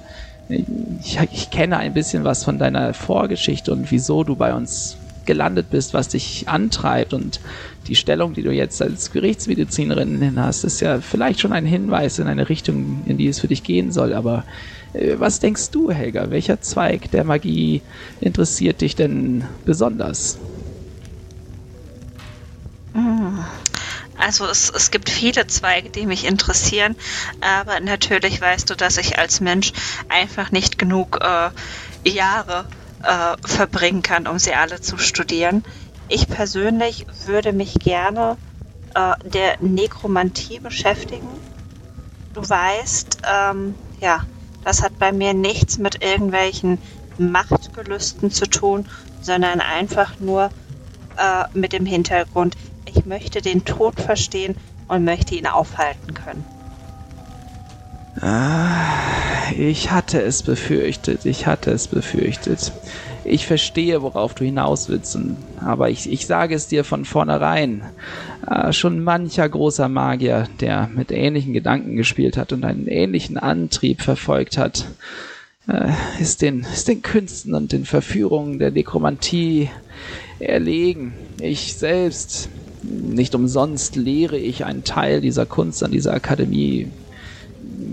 [1.02, 5.70] Ich, ich kenne ein bisschen was von deiner Vorgeschichte und wieso du bei uns gelandet
[5.70, 7.40] bist, was dich antreibt und
[7.86, 12.26] die Stellung, die du jetzt als Gerichtsmedizinerin hast, ist ja vielleicht schon ein Hinweis in
[12.26, 14.12] eine Richtung, in die es für dich gehen soll.
[14.12, 14.44] Aber
[14.92, 16.30] was denkst du, Helga?
[16.30, 17.82] Welcher Zweig der Magie
[18.20, 20.38] interessiert dich denn besonders?
[22.94, 23.44] Hm.
[24.18, 26.94] Also es, es gibt viele Zweige, die mich interessieren,
[27.40, 29.72] aber natürlich weißt du, dass ich als Mensch
[30.08, 31.50] einfach nicht genug äh,
[32.08, 32.66] Jahre
[33.02, 35.64] äh, verbringen kann, um sie alle zu studieren.
[36.08, 38.36] Ich persönlich würde mich gerne
[38.94, 41.28] äh, der Nekromantie beschäftigen.
[42.34, 44.22] Du weißt, ähm, ja,
[44.64, 46.78] das hat bei mir nichts mit irgendwelchen
[47.18, 48.88] Machtgelüsten zu tun,
[49.20, 50.50] sondern einfach nur
[51.16, 54.56] äh, mit dem Hintergrund, ich möchte den Tod verstehen
[54.88, 56.44] und möchte ihn aufhalten können.
[58.20, 62.72] Ah, ich hatte es befürchtet, ich hatte es befürchtet.
[63.24, 65.18] Ich verstehe, worauf du hinaus willst,
[65.60, 67.82] aber ich, ich sage es dir von vornherein.
[68.48, 74.00] Äh, schon mancher großer Magier, der mit ähnlichen Gedanken gespielt hat und einen ähnlichen Antrieb
[74.00, 74.86] verfolgt hat,
[75.68, 79.68] äh, ist, den, ist den Künsten und den Verführungen der Nekromantie
[80.38, 81.12] erlegen.
[81.40, 82.48] Ich selbst,
[82.82, 86.88] nicht umsonst lehre ich einen Teil dieser Kunst an dieser Akademie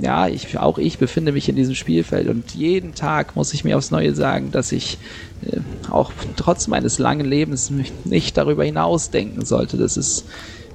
[0.02, 3.78] ja, ich, auch ich befinde mich in diesem Spielfeld und jeden Tag muss ich mir
[3.78, 4.98] aufs Neue sagen, dass ich
[5.42, 7.72] äh, auch trotz meines langen Lebens
[8.04, 10.26] nicht darüber hinaus denken sollte, dass es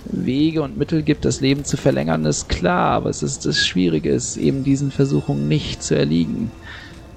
[0.05, 4.11] Wege und Mittel gibt, das Leben zu verlängern, ist klar, aber es ist das Schwierige,
[4.11, 6.51] ist eben diesen Versuchungen nicht zu erliegen.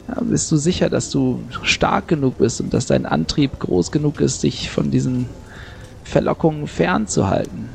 [0.08, 4.21] Ja, bist du sicher, dass du stark genug bist und dass dein Antrieb groß genug
[4.21, 5.29] ist, dich von diesen
[6.03, 7.69] Verlockungen fernzuhalten?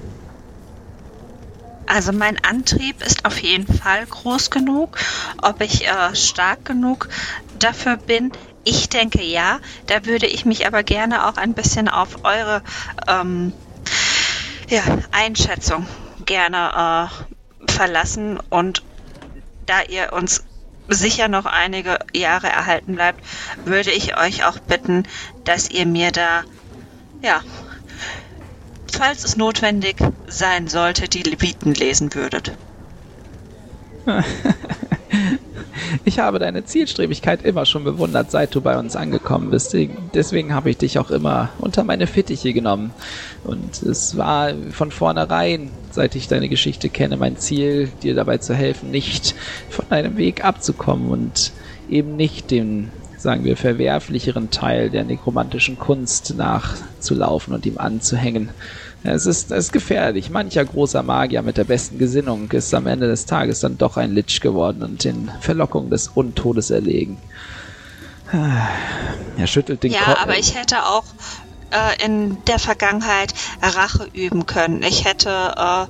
[1.90, 4.96] Also mein Antrieb ist auf jeden Fall groß genug.
[5.42, 7.08] Ob ich äh, stark genug
[7.58, 8.30] dafür bin,
[8.62, 9.58] ich denke ja.
[9.88, 12.62] Da würde ich mich aber gerne auch ein bisschen auf eure
[13.08, 13.52] ähm,
[14.68, 15.84] ja, Einschätzung
[16.26, 17.10] gerne
[17.66, 18.38] äh, verlassen.
[18.50, 18.84] Und
[19.66, 20.44] da ihr uns
[20.86, 23.20] sicher noch einige Jahre erhalten bleibt,
[23.64, 25.08] würde ich euch auch bitten,
[25.42, 26.44] dass ihr mir da
[27.20, 27.42] ja
[29.00, 32.52] falls es notwendig sein sollte, die Leviten lesen würdet.
[36.04, 39.76] Ich habe deine Zielstrebigkeit immer schon bewundert, seit du bei uns angekommen bist.
[40.14, 42.92] Deswegen habe ich dich auch immer unter meine Fittiche genommen.
[43.42, 48.54] Und es war von vornherein, seit ich deine Geschichte kenne, mein Ziel, dir dabei zu
[48.54, 49.34] helfen, nicht
[49.68, 51.52] von deinem Weg abzukommen und
[51.88, 58.50] eben nicht den sagen wir, verwerflicheren Teil der nekromantischen Kunst nachzulaufen und ihm anzuhängen.
[59.02, 60.30] Es ist, es ist gefährlich.
[60.30, 64.12] Mancher großer Magier mit der besten Gesinnung ist am Ende des Tages dann doch ein
[64.12, 67.16] Litsch geworden und den Verlockungen des Untodes erlegen.
[68.32, 70.06] Er schüttelt den Kopf.
[70.06, 71.04] Ja, aber ich hätte auch
[71.70, 73.32] äh, in der Vergangenheit
[73.62, 74.82] Rache üben können.
[74.82, 75.86] Ich hätte äh,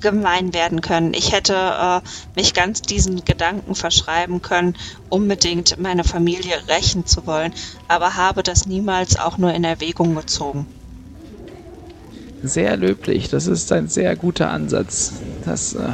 [0.00, 1.14] gemein werden können.
[1.14, 2.00] Ich hätte äh,
[2.36, 4.76] mich ganz diesen Gedanken verschreiben können,
[5.08, 7.52] unbedingt meine Familie rächen zu wollen,
[7.88, 10.66] aber habe das niemals auch nur in Erwägung gezogen.
[12.42, 15.12] Sehr löblich, das ist ein sehr guter Ansatz.
[15.44, 15.90] Das, äh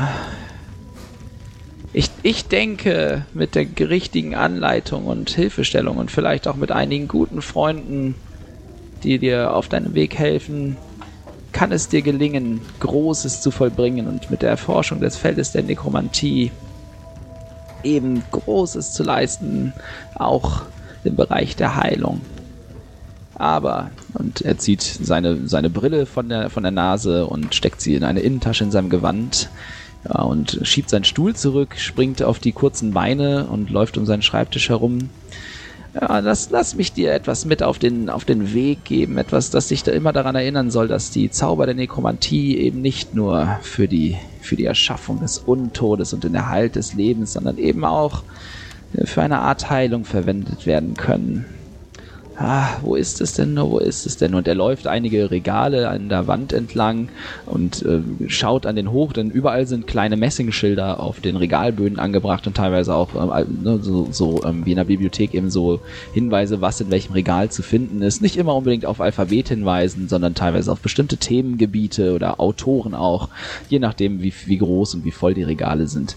[1.92, 7.42] ich, ich denke, mit der richtigen Anleitung und Hilfestellung und vielleicht auch mit einigen guten
[7.42, 8.14] Freunden,
[9.02, 10.76] die dir auf deinem Weg helfen,
[11.52, 16.52] kann es dir gelingen, Großes zu vollbringen und mit der Erforschung des Feldes der Nekromantie
[17.82, 19.72] eben Großes zu leisten,
[20.14, 20.62] auch
[21.02, 22.20] im Bereich der Heilung.
[23.38, 27.94] Aber, und er zieht seine, seine Brille von der, von der Nase und steckt sie
[27.94, 29.50] in eine Innentasche in seinem Gewand
[30.08, 34.22] ja, und schiebt seinen Stuhl zurück, springt auf die kurzen Beine und läuft um seinen
[34.22, 35.10] Schreibtisch herum.
[35.94, 39.68] Ja, lass, lass mich dir etwas mit auf den, auf den Weg geben, etwas, das
[39.68, 43.86] dich da immer daran erinnern soll, dass die Zauber der Nekromantie eben nicht nur für
[43.86, 48.22] die, für die Erschaffung des Untodes und den Erhalt des Lebens, sondern eben auch
[49.04, 51.44] für eine Art Heilung verwendet werden können
[52.38, 54.34] ah, wo ist es denn nur, wo ist es denn?
[54.34, 57.08] Und er läuft einige Regale an der Wand entlang
[57.46, 62.46] und äh, schaut an den hoch, denn überall sind kleine Messingschilder auf den Regalböden angebracht
[62.46, 65.80] und teilweise auch äh, ne, so, so ähm, wie in der Bibliothek eben so
[66.12, 68.20] Hinweise, was in welchem Regal zu finden ist.
[68.20, 73.28] Nicht immer unbedingt auf Alphabet hinweisen, sondern teilweise auf bestimmte Themengebiete oder Autoren auch,
[73.68, 76.16] je nachdem, wie, wie groß und wie voll die Regale sind.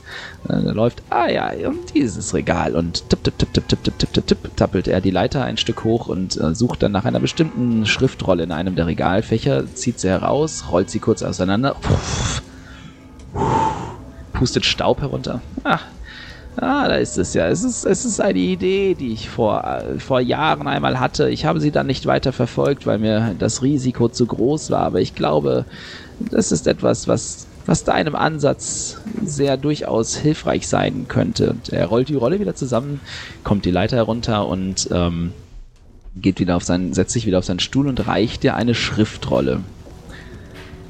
[0.49, 4.13] Äh, er läuft, ah ja, um dieses Regal und tipp, tipp, tipp, tipp, tipp, tipp,
[4.13, 7.19] tipp, tipp, tappelt er die Leiter ein Stück hoch und äh, sucht dann nach einer
[7.19, 11.75] bestimmten Schriftrolle in einem der Regalfächer, zieht sie heraus, rollt sie kurz auseinander,
[14.33, 15.41] pustet Staub herunter.
[15.63, 15.83] Ach,
[16.61, 17.47] Ah, da ist es ja.
[17.47, 21.29] Es ist, es ist eine Idee, die ich vor, vor Jahren einmal hatte.
[21.29, 24.81] Ich habe sie dann nicht weiter verfolgt, weil mir das Risiko zu groß war.
[24.81, 25.65] Aber ich glaube,
[26.19, 31.51] das ist etwas, was, was deinem Ansatz sehr durchaus hilfreich sein könnte.
[31.51, 32.99] Und er rollt die Rolle wieder zusammen,
[33.43, 35.31] kommt die Leiter herunter und ähm,
[36.15, 39.61] geht wieder auf seinen, setzt sich wieder auf seinen Stuhl und reicht dir eine Schriftrolle.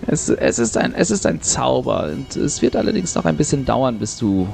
[0.07, 3.65] Es, es, ist ein, es ist ein Zauber und es wird allerdings noch ein bisschen
[3.65, 4.47] dauern, bis du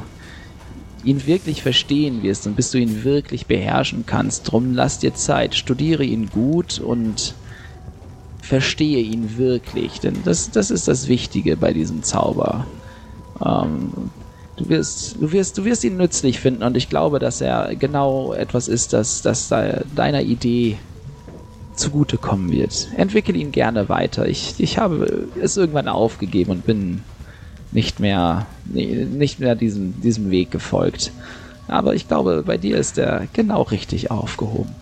[1.03, 4.51] ihn wirklich verstehen wirst und bis du ihn wirklich beherrschen kannst.
[4.51, 7.35] Drum lass dir Zeit, studiere ihn gut und
[8.41, 12.65] verstehe ihn wirklich, denn das, das ist das Wichtige bei diesem Zauber.
[13.43, 13.91] Ähm,
[14.57, 18.33] du wirst, du wirst, du wirst ihn nützlich finden und ich glaube, dass er genau
[18.33, 20.77] etwas ist, das, das deiner Idee
[21.75, 22.87] zugutekommen wird.
[22.95, 24.27] Entwickle ihn gerne weiter.
[24.27, 27.01] Ich, ich habe es irgendwann aufgegeben und bin
[27.71, 31.11] nicht mehr, nicht mehr diesem, diesem Weg gefolgt.
[31.67, 34.73] Aber ich glaube, bei dir ist er genau richtig aufgehoben.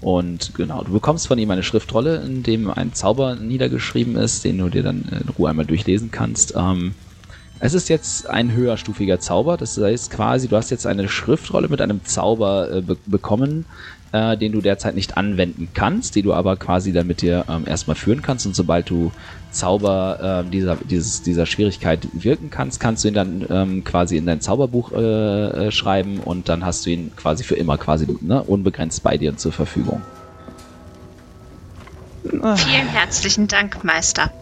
[0.00, 4.58] Und genau, du bekommst von ihm eine Schriftrolle, in dem ein Zauber niedergeschrieben ist, den
[4.58, 6.54] du dir dann in Ruhe einmal durchlesen kannst.
[6.56, 6.94] Ähm,
[7.64, 11.80] es ist jetzt ein höherstufiger Zauber, das heißt quasi, du hast jetzt eine Schriftrolle mit
[11.80, 13.66] einem Zauber äh, be bekommen,
[14.10, 17.62] äh, den du derzeit nicht anwenden kannst, die du aber quasi dann mit dir ähm,
[17.64, 18.46] erstmal führen kannst.
[18.46, 19.12] Und sobald du
[19.52, 24.26] Zauber äh, dieser, dieses, dieser Schwierigkeit wirken kannst, kannst du ihn dann ähm, quasi in
[24.26, 28.42] dein Zauberbuch äh, äh, schreiben und dann hast du ihn quasi für immer quasi ne,
[28.42, 30.02] unbegrenzt bei dir zur Verfügung.
[32.24, 34.32] Vielen herzlichen Dank, Meister.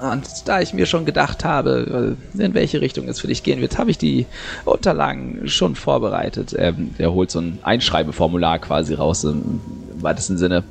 [0.00, 3.60] Und da ich mir schon gedacht habe, äh, in welche Richtung es für dich gehen
[3.60, 4.26] wird, habe ich die
[4.64, 6.54] Unterlagen schon vorbereitet.
[6.58, 9.60] Ähm, er holt so ein Einschreibeformular quasi raus im
[10.00, 10.64] weitesten Sinne,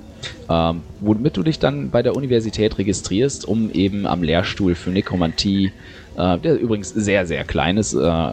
[0.49, 5.71] ähm, womit du dich dann bei der Universität registrierst, um eben am Lehrstuhl für Nekromantie,
[6.17, 8.31] äh, der übrigens sehr, sehr klein ist, äh,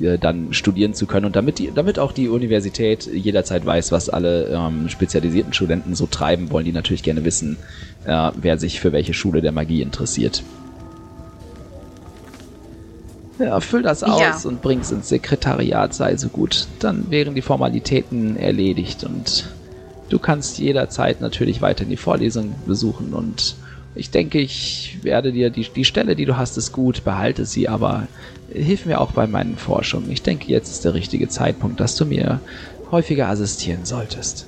[0.00, 4.08] äh, dann studieren zu können und damit, die, damit auch die Universität jederzeit weiß, was
[4.08, 7.56] alle ähm, spezialisierten Studenten so treiben, wollen die natürlich gerne wissen,
[8.04, 10.42] äh, wer sich für welche Schule der Magie interessiert.
[13.38, 14.48] Ja, füll das aus ja.
[14.48, 16.66] und bring's ins Sekretariat, sei so gut.
[16.78, 19.50] Dann wären die Formalitäten erledigt und
[20.08, 23.56] du kannst jederzeit natürlich weiter in die Vorlesung besuchen und
[23.94, 27.66] ich denke, ich werde dir die, die Stelle, die du hast, ist gut, behalte sie,
[27.66, 28.06] aber
[28.56, 30.10] hilf mir auch bei meinen Forschungen.
[30.10, 32.40] Ich denke, jetzt ist der richtige Zeitpunkt, dass du mir
[32.90, 34.46] häufiger assistieren solltest.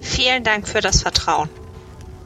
[0.00, 1.48] Vielen Dank für das Vertrauen.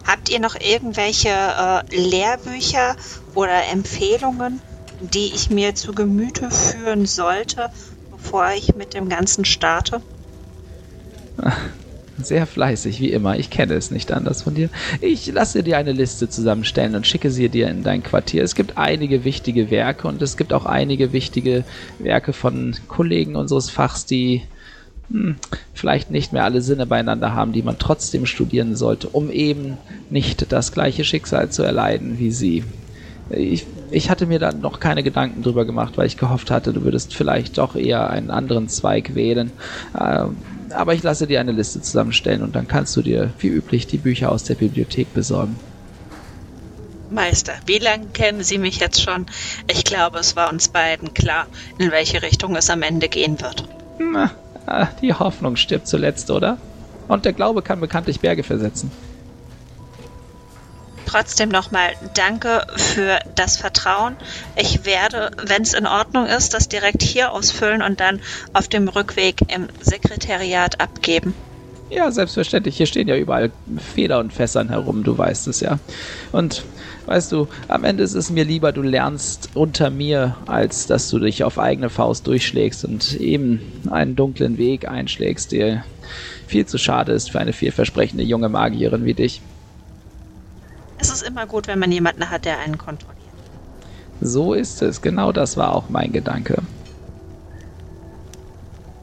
[0.06, 2.96] Habt ihr noch irgendwelche äh, Lehrbücher
[3.34, 4.60] oder Empfehlungen,
[5.00, 7.70] die ich mir zu Gemüte führen sollte,
[8.10, 10.00] bevor ich mit dem Ganzen starte?
[12.20, 13.38] Sehr fleißig, wie immer.
[13.38, 14.70] Ich kenne es nicht anders von dir.
[15.00, 18.42] Ich lasse dir eine Liste zusammenstellen und schicke sie dir in dein Quartier.
[18.42, 21.64] Es gibt einige wichtige Werke und es gibt auch einige wichtige
[22.00, 24.42] Werke von Kollegen unseres Fachs, die
[25.10, 25.36] hm,
[25.74, 29.78] vielleicht nicht mehr alle Sinne beieinander haben, die man trotzdem studieren sollte, um eben
[30.10, 32.64] nicht das gleiche Schicksal zu erleiden wie sie.
[33.30, 36.82] Ich, ich hatte mir da noch keine Gedanken drüber gemacht, weil ich gehofft hatte, du
[36.82, 39.52] würdest vielleicht doch eher einen anderen Zweig wählen.
[39.98, 40.36] Ähm,
[40.72, 43.98] aber ich lasse dir eine Liste zusammenstellen und dann kannst du dir wie üblich die
[43.98, 45.56] Bücher aus der Bibliothek besorgen.
[47.10, 49.26] Meister, wie lange kennen Sie mich jetzt schon?
[49.70, 51.46] Ich glaube, es war uns beiden klar,
[51.78, 53.64] in welche Richtung es am Ende gehen wird.
[53.98, 54.30] Na,
[55.00, 56.58] die Hoffnung stirbt zuletzt, oder?
[57.08, 58.92] Und der Glaube kann bekanntlich Berge versetzen
[61.08, 64.16] trotzdem nochmal danke für das Vertrauen.
[64.56, 68.20] Ich werde, wenn es in Ordnung ist, das direkt hier ausfüllen und dann
[68.52, 71.34] auf dem Rückweg im Sekretariat abgeben.
[71.90, 72.76] Ja, selbstverständlich.
[72.76, 73.50] Hier stehen ja überall
[73.94, 75.78] Feder und Fässern herum, du weißt es ja.
[76.32, 76.64] Und
[77.06, 81.18] weißt du, am Ende ist es mir lieber, du lernst unter mir, als dass du
[81.18, 85.84] dich auf eigene Faust durchschlägst und eben einen dunklen Weg einschlägst, der
[86.46, 89.40] viel zu schade ist für eine vielversprechende junge Magierin wie dich.
[90.98, 93.18] Es ist immer gut, wenn man jemanden hat, der einen kontrolliert.
[94.20, 95.00] So ist es.
[95.00, 96.62] Genau das war auch mein Gedanke.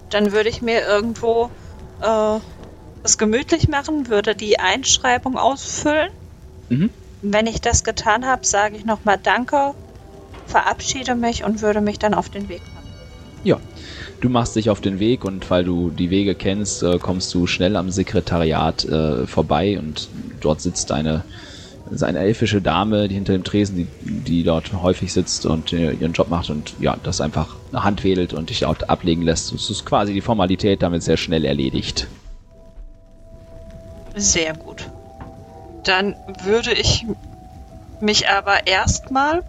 [0.10, 1.50] Dann würde ich mir irgendwo
[2.02, 2.40] äh,
[3.04, 6.10] es gemütlich machen, würde die Einschreibung ausfüllen.
[6.70, 6.90] Mhm.
[7.22, 9.74] Wenn ich das getan habe, sage ich nochmal Danke,
[10.46, 12.94] verabschiede mich und würde mich dann auf den Weg machen.
[13.44, 13.60] Ja,
[14.22, 17.48] du machst dich auf den Weg und weil du die Wege kennst, äh, kommst du
[17.48, 20.10] schnell am Sekretariat äh, vorbei und
[20.42, 21.24] dort sitzt deine
[21.86, 25.72] Das ist eine elfische Dame, die hinter dem Tresen, die, die dort häufig sitzt und
[25.72, 29.54] äh, ihren Job macht und ja, das einfach Hand wedelt und dich dort ablegen lässt.
[29.54, 32.08] Das ist quasi die Formalität damit sehr schnell erledigt.
[34.16, 34.90] Sehr gut.
[35.84, 37.06] Dann würde ich
[38.00, 39.44] mich aber erstmal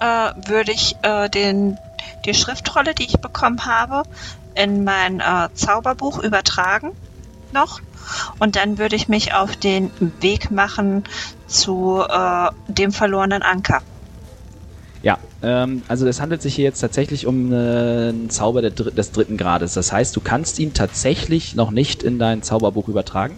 [0.00, 1.78] äh, würde ich äh, den
[2.24, 4.02] die Schriftrolle, die ich bekommen habe,
[4.54, 6.92] in mein äh, Zauberbuch übertragen
[7.52, 7.80] noch
[8.38, 9.90] und dann würde ich mich auf den
[10.20, 11.04] Weg machen
[11.46, 13.82] zu äh, dem verlorenen Anker.
[15.02, 19.36] Ja, ähm, also es handelt sich hier jetzt tatsächlich um äh, einen Zauber des dritten
[19.36, 19.74] Grades.
[19.74, 23.36] Das heißt, du kannst ihn tatsächlich noch nicht in dein Zauberbuch übertragen.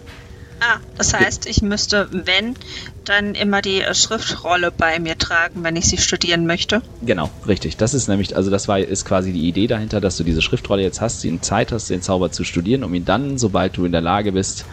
[0.61, 2.55] Ah, das heißt, ich müsste, wenn,
[3.03, 6.81] dann immer die äh, Schriftrolle bei mir tragen, wenn ich sie studieren möchte.
[7.01, 7.77] Genau, richtig.
[7.77, 10.81] Das ist nämlich, also das war, ist quasi die Idee dahinter, dass du diese Schriftrolle
[10.81, 13.91] jetzt hast, die Zeit hast, den Zauber zu studieren, um ihn dann, sobald du in
[13.91, 14.65] der Lage bist,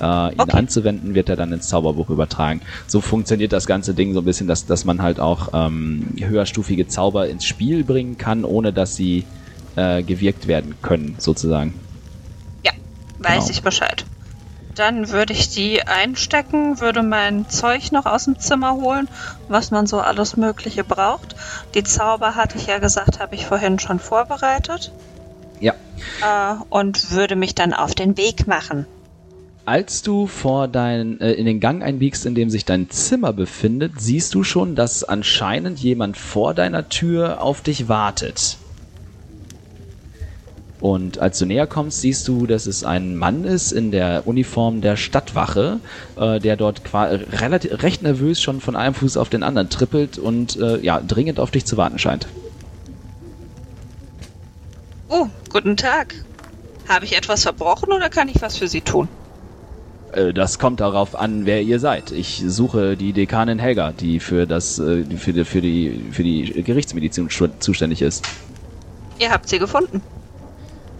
[0.00, 0.56] äh, ihn okay.
[0.56, 2.62] anzuwenden, wird er dann ins Zauberbuch übertragen.
[2.86, 6.88] So funktioniert das ganze Ding so ein bisschen, dass, dass man halt auch ähm, höherstufige
[6.88, 9.24] Zauber ins Spiel bringen kann, ohne dass sie
[9.76, 11.74] äh, gewirkt werden können, sozusagen.
[12.64, 12.72] Ja,
[13.18, 13.50] weiß genau.
[13.50, 14.04] ich Bescheid.
[14.76, 19.08] Dann würde ich die einstecken, würde mein Zeug noch aus dem Zimmer holen,
[19.48, 21.34] was man so alles Mögliche braucht.
[21.74, 24.92] Die Zauber, hatte ich ja gesagt, habe ich vorhin schon vorbereitet.
[25.60, 25.72] Ja.
[26.22, 28.86] Äh, und würde mich dann auf den Weg machen.
[29.64, 33.94] Als du vor dein, äh, in den Gang einbiegst, in dem sich dein Zimmer befindet,
[33.98, 38.58] siehst du schon, dass anscheinend jemand vor deiner Tür auf dich wartet.
[40.80, 44.82] Und als du näher kommst, siehst du, dass es ein Mann ist in der Uniform
[44.82, 45.80] der Stadtwache,
[46.16, 50.56] äh, der dort relativ, recht nervös schon von einem Fuß auf den anderen trippelt und
[50.56, 52.26] äh, ja, dringend auf dich zu warten scheint.
[55.08, 56.14] Oh, guten Tag.
[56.88, 59.08] Habe ich etwas verbrochen oder kann ich was für Sie tun?
[60.12, 62.12] Äh, das kommt darauf an, wer ihr seid.
[62.12, 66.62] Ich suche die Dekanin Helga, die für das, äh, für die, für die, für die
[66.62, 67.28] Gerichtsmedizin
[67.60, 68.26] zuständig ist.
[69.18, 70.02] Ihr habt sie gefunden.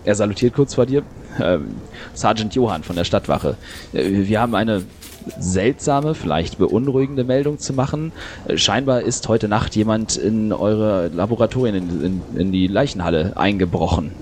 [0.07, 1.03] Er salutiert kurz vor dir.
[1.41, 1.75] Ähm,
[2.15, 3.57] Sergeant Johann von der Stadtwache.
[3.93, 4.85] Äh, wir haben eine
[5.37, 8.13] seltsame, vielleicht beunruhigende Meldung zu machen.
[8.47, 14.13] Äh, scheinbar ist heute Nacht jemand in eure Laboratorien, in, in, in, die Leichenhalle eingebrochen.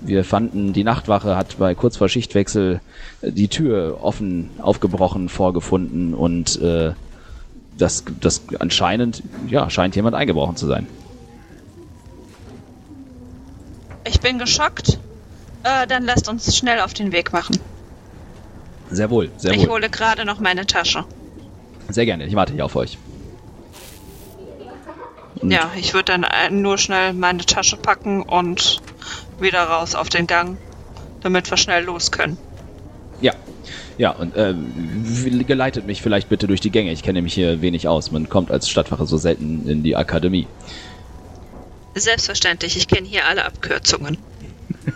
[0.00, 2.80] Wir fanden, die Nachtwache hat bei kurz vor Schichtwechsel
[3.20, 6.92] äh, die Tür offen aufgebrochen vorgefunden und äh,
[7.76, 10.86] das, das anscheinend, ja, scheint jemand eingebrochen zu sein.
[14.04, 14.98] Ich bin geschockt.
[15.62, 17.58] Äh, dann lasst uns schnell auf den Weg machen.
[18.90, 19.64] Sehr wohl, sehr ich wohl.
[19.64, 21.04] Ich hole gerade noch meine Tasche.
[21.88, 22.98] Sehr gerne, ich warte hier auf euch.
[25.40, 28.80] Und ja, ich würde dann äh, nur schnell meine Tasche packen und
[29.38, 30.58] wieder raus auf den Gang,
[31.22, 32.36] damit wir schnell los können.
[33.20, 33.34] Ja,
[33.98, 34.54] ja, und äh,
[35.46, 36.90] geleitet mich vielleicht bitte durch die Gänge.
[36.90, 38.10] Ich kenne mich hier wenig aus.
[38.10, 40.46] Man kommt als Stadtwache so selten in die Akademie.
[41.94, 44.16] Selbstverständlich, ich kenne hier alle Abkürzungen.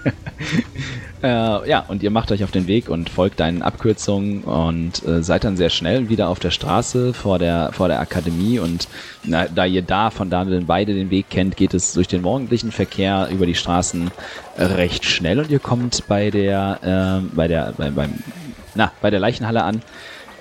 [1.22, 5.22] äh, ja, und ihr macht euch auf den Weg und folgt deinen Abkürzungen und äh,
[5.22, 8.60] seid dann sehr schnell wieder auf der Straße vor der, vor der Akademie.
[8.60, 8.88] Und
[9.24, 12.70] na, da ihr da von da beide den Weg kennt, geht es durch den morgendlichen
[12.70, 14.12] Verkehr über die Straßen
[14.56, 18.22] recht schnell und ihr kommt bei der, äh, bei der, bei, beim,
[18.76, 19.82] na, bei der Leichenhalle an.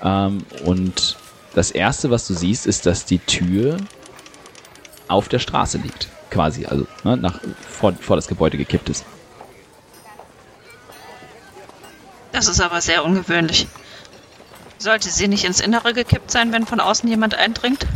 [0.04, 1.16] Ähm, und
[1.54, 3.76] das erste, was du siehst, ist, dass die Tür
[5.08, 9.04] auf der Straße liegt quasi, also ne, nach, vor, vor das Gebäude gekippt ist.
[12.32, 13.68] Das ist aber sehr ungewöhnlich.
[14.78, 17.86] Sollte sie nicht ins Innere gekippt sein, wenn von außen jemand eindringt?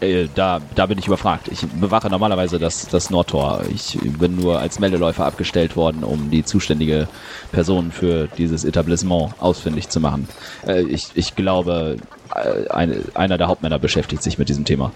[0.00, 1.48] Äh, da, da bin ich überfragt.
[1.48, 3.62] Ich bewache normalerweise das, das Nordtor.
[3.72, 7.08] Ich bin nur als Meldeläufer abgestellt worden, um die zuständige
[7.52, 10.28] Person für dieses Etablissement ausfindig zu machen.
[10.66, 11.96] Äh, ich, ich glaube,
[12.34, 14.92] äh, eine, einer der Hauptmänner beschäftigt sich mit diesem Thema.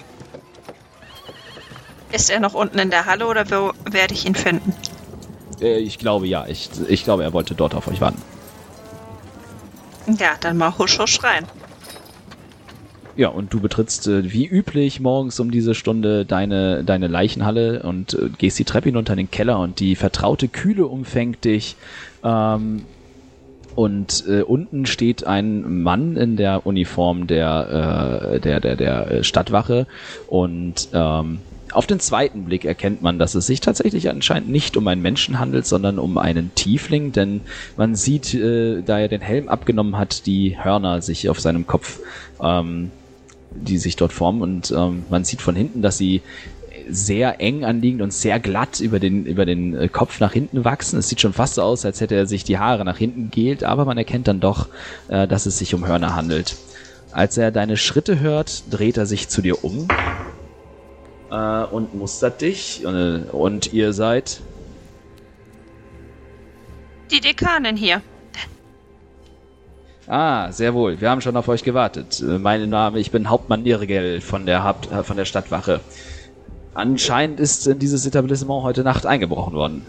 [2.12, 4.74] Ist er noch unten in der Halle oder wo werde ich ihn finden?
[5.60, 6.46] Äh, ich glaube ja.
[6.46, 8.20] Ich, ich glaube, er wollte dort auf euch warten.
[10.18, 11.46] Ja, dann mal husch husch rein.
[13.14, 18.14] Ja, und du betrittst äh, wie üblich morgens um diese Stunde deine, deine Leichenhalle und
[18.14, 21.76] äh, gehst die Treppe hinunter in den Keller und die vertraute Kühle umfängt dich.
[22.24, 22.86] Ähm,
[23.74, 29.86] und äh, unten steht ein Mann in der Uniform der, äh, der, der, der Stadtwache
[30.28, 31.40] und ähm,
[31.72, 35.38] auf den zweiten Blick erkennt man, dass es sich tatsächlich anscheinend nicht um einen Menschen
[35.38, 37.40] handelt, sondern um einen Tiefling, denn
[37.76, 42.00] man sieht, äh, da er den Helm abgenommen hat, die Hörner sich auf seinem Kopf,
[42.42, 42.90] ähm,
[43.50, 46.22] die sich dort formen und ähm, man sieht von hinten, dass sie
[46.88, 50.98] sehr eng anliegend und sehr glatt über den, über den äh, Kopf nach hinten wachsen.
[50.98, 53.62] Es sieht schon fast so aus, als hätte er sich die Haare nach hinten gehlt,
[53.62, 54.68] aber man erkennt dann doch,
[55.08, 56.56] äh, dass es sich um Hörner handelt.
[57.12, 59.86] Als er deine Schritte hört, dreht er sich zu dir um
[61.32, 62.84] äh, und mustert dich.
[62.84, 64.40] Äh, und ihr seid
[67.10, 68.00] Die Dekanin hier.
[70.06, 71.00] Ah, sehr wohl.
[71.00, 72.20] Wir haben schon auf euch gewartet.
[72.20, 75.80] Äh, Mein Name, ich bin Hauptmann Nirgel von der Haupt, äh, von der Stadtwache.
[76.74, 79.86] Anscheinend ist in dieses Etablissement heute Nacht eingebrochen worden.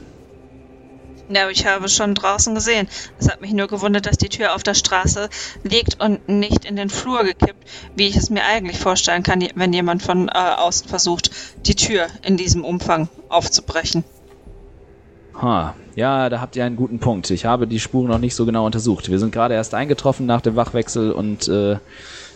[1.30, 2.88] Ja, ich habe schon draußen gesehen.
[3.18, 5.30] Es hat mich nur gewundert, dass die Tür auf der Straße
[5.64, 7.66] liegt und nicht in den Flur gekippt,
[7.96, 11.32] wie ich es mir eigentlich vorstellen kann, wenn jemand von äh, außen versucht,
[11.66, 14.04] die Tür in diesem Umfang aufzubrechen.
[15.42, 17.30] Ha, ja, da habt ihr einen guten Punkt.
[17.32, 19.10] Ich habe die Spuren noch nicht so genau untersucht.
[19.10, 21.78] Wir sind gerade erst eingetroffen nach dem Wachwechsel und, äh,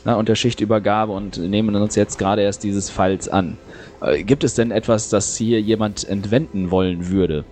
[0.06, 3.58] na, und der Schichtübergabe und nehmen uns jetzt gerade erst dieses Falls an.
[4.02, 7.44] Äh, gibt es denn etwas, das hier jemand entwenden wollen würde?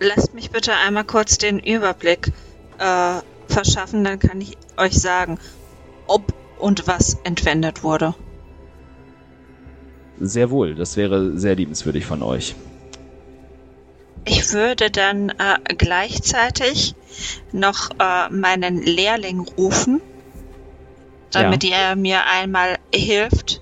[0.00, 2.32] Lasst mich bitte einmal kurz den Überblick
[2.78, 5.38] äh, verschaffen, dann kann ich euch sagen,
[6.06, 8.14] ob und was entwendet wurde.
[10.18, 12.54] Sehr wohl, das wäre sehr liebenswürdig von euch.
[14.24, 16.94] Ich würde dann äh, gleichzeitig
[17.52, 20.00] noch äh, meinen Lehrling rufen,
[21.30, 23.60] damit er mir einmal hilft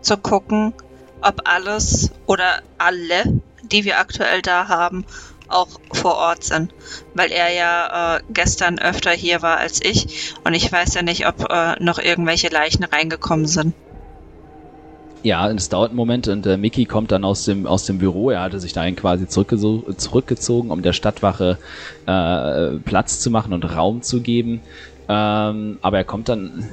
[0.00, 0.74] zu gucken,
[1.20, 5.04] ob alles oder alle, die wir aktuell da haben,
[5.52, 6.72] auch vor Ort sind.
[7.14, 11.26] Weil er ja äh, gestern öfter hier war als ich und ich weiß ja nicht,
[11.26, 13.74] ob äh, noch irgendwelche Leichen reingekommen sind.
[15.24, 18.30] Ja, es dauert einen Moment und äh, Mickey kommt dann aus dem, aus dem Büro.
[18.30, 21.58] Er hatte sich dahin quasi zurückgezogen, um der Stadtwache
[22.06, 24.60] äh, Platz zu machen und Raum zu geben.
[25.08, 26.68] Ähm, aber er kommt dann.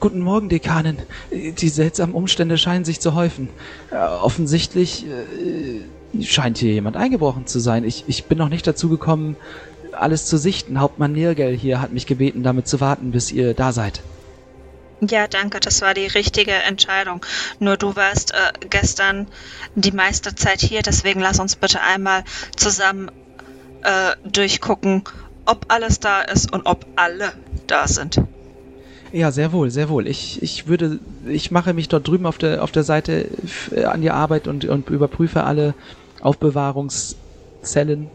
[0.00, 0.98] Guten Morgen, Dekanin.
[1.30, 3.48] Die seltsamen Umstände scheinen sich zu häufen.
[3.90, 5.80] Äh, offensichtlich äh,
[6.22, 7.84] scheint hier jemand eingebrochen zu sein.
[7.84, 9.36] Ich, ich bin noch nicht dazu gekommen,
[9.92, 10.80] alles zu sichten.
[10.80, 14.02] Hauptmann Nirgel hier hat mich gebeten, damit zu warten, bis ihr da seid.
[15.00, 17.24] Ja, danke, das war die richtige Entscheidung.
[17.58, 19.28] Nur du warst äh, gestern
[19.74, 23.10] die meiste Zeit hier, deswegen lass uns bitte einmal zusammen
[23.82, 25.04] äh, durchgucken,
[25.46, 27.32] ob alles da ist und ob alle
[27.66, 28.20] da sind.
[29.12, 30.06] Ja, sehr wohl, sehr wohl.
[30.06, 33.28] Ich, ich würde, ich mache mich dort drüben auf der, auf der Seite
[33.72, 35.74] äh, an die Arbeit und, und überprüfe alle
[36.20, 38.10] Aufbewahrungszellen.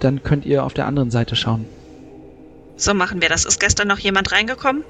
[0.00, 1.66] Dann könnt ihr auf der anderen Seite schauen.
[2.76, 3.44] So machen wir das.
[3.44, 4.84] Ist gestern noch jemand reingekommen?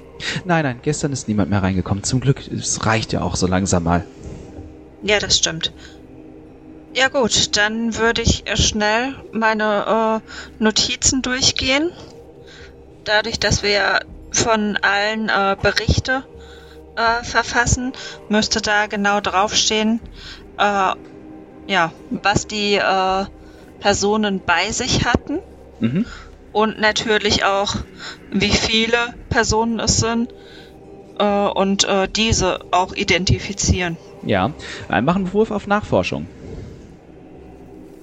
[0.45, 2.03] Nein, nein, gestern ist niemand mehr reingekommen.
[2.03, 4.05] Zum Glück, es reicht ja auch so langsam mal.
[5.03, 5.73] Ja, das stimmt.
[6.95, 11.91] Ja gut, dann würde ich schnell meine äh, Notizen durchgehen.
[13.03, 13.99] Dadurch, dass wir
[14.31, 16.23] von allen äh, Berichte
[16.95, 17.93] äh, verfassen,
[18.27, 20.01] müsste da genau draufstehen,
[20.57, 20.91] äh,
[21.67, 23.25] ja, was die äh,
[23.79, 25.39] Personen bei sich hatten
[25.79, 26.05] Mhm.
[26.51, 27.75] und natürlich auch,
[28.29, 28.97] wie viele
[29.29, 30.31] Personen es sind
[31.17, 33.97] äh, und äh, diese auch identifizieren.
[34.21, 34.53] Ja,
[34.87, 36.27] mach einen Wurf auf Nachforschung.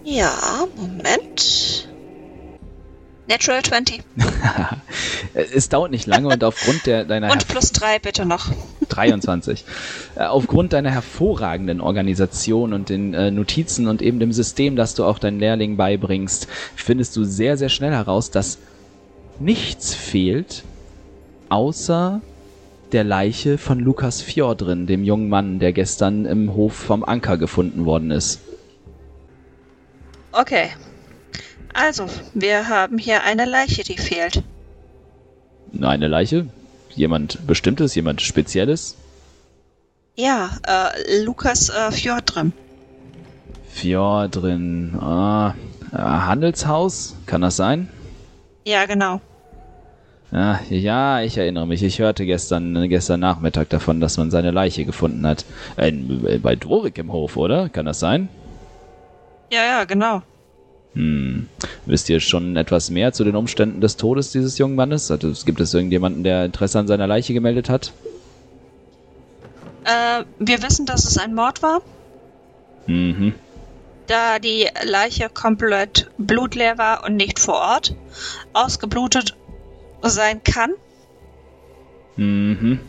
[0.03, 1.89] Ja, Moment.
[3.27, 4.03] Natural 20.
[5.39, 8.51] Äh, es dauert nicht lange und aufgrund der, deiner Und plus drei bitte noch.
[8.89, 9.65] 23.
[10.17, 15.05] Äh, Aufgrund deiner hervorragenden Organisation und den äh, Notizen und eben dem System, das du
[15.05, 18.59] auch deinen Lehrlingen beibringst, findest du sehr, sehr schnell heraus, dass
[19.39, 20.65] nichts fehlt,
[21.49, 22.21] außer
[22.93, 27.85] der Leiche von Lukas Fjordrin, dem jungen Mann, der gestern im Hof vom Anker gefunden
[27.85, 28.41] worden ist.
[30.33, 30.71] Okay.
[31.75, 34.43] Also, wir haben hier eine Leiche, die fehlt.
[35.81, 36.47] Eine Leiche?
[36.95, 38.97] Jemand Bestimmtes, jemand Spezielles?
[40.17, 42.53] Ja, äh, Lukas äh, Fjordrim.
[43.69, 45.55] Fjordrin, ah,
[45.93, 47.17] äh, Handelshaus?
[47.27, 47.89] Kann das sein?
[48.65, 49.21] Ja, genau.
[50.33, 51.83] Ah, ja, ich erinnere mich.
[51.83, 55.45] Ich hörte gestern, gestern Nachmittag davon, dass man seine Leiche gefunden hat.
[55.77, 55.93] Äh,
[56.43, 57.69] bei Dvorik im Hof, oder?
[57.69, 58.29] Kann das sein?
[59.51, 60.23] Ja, ja, genau.
[60.95, 61.49] Hm.
[61.87, 65.11] Wisst ihr schon etwas mehr zu den Umständen des Todes dieses jungen Mannes?
[65.11, 67.93] Also, gibt es irgendjemanden, der Interesse an seiner Leiche gemeldet hat?
[69.85, 71.81] Äh, wir wissen, dass es ein Mord war,
[72.87, 73.35] Mhm.
[74.07, 77.95] da die Leiche komplett blutleer war und nicht vor Ort
[78.55, 79.37] ausgeblutet
[80.03, 80.73] sein kann.
[82.17, 82.81] Mhm.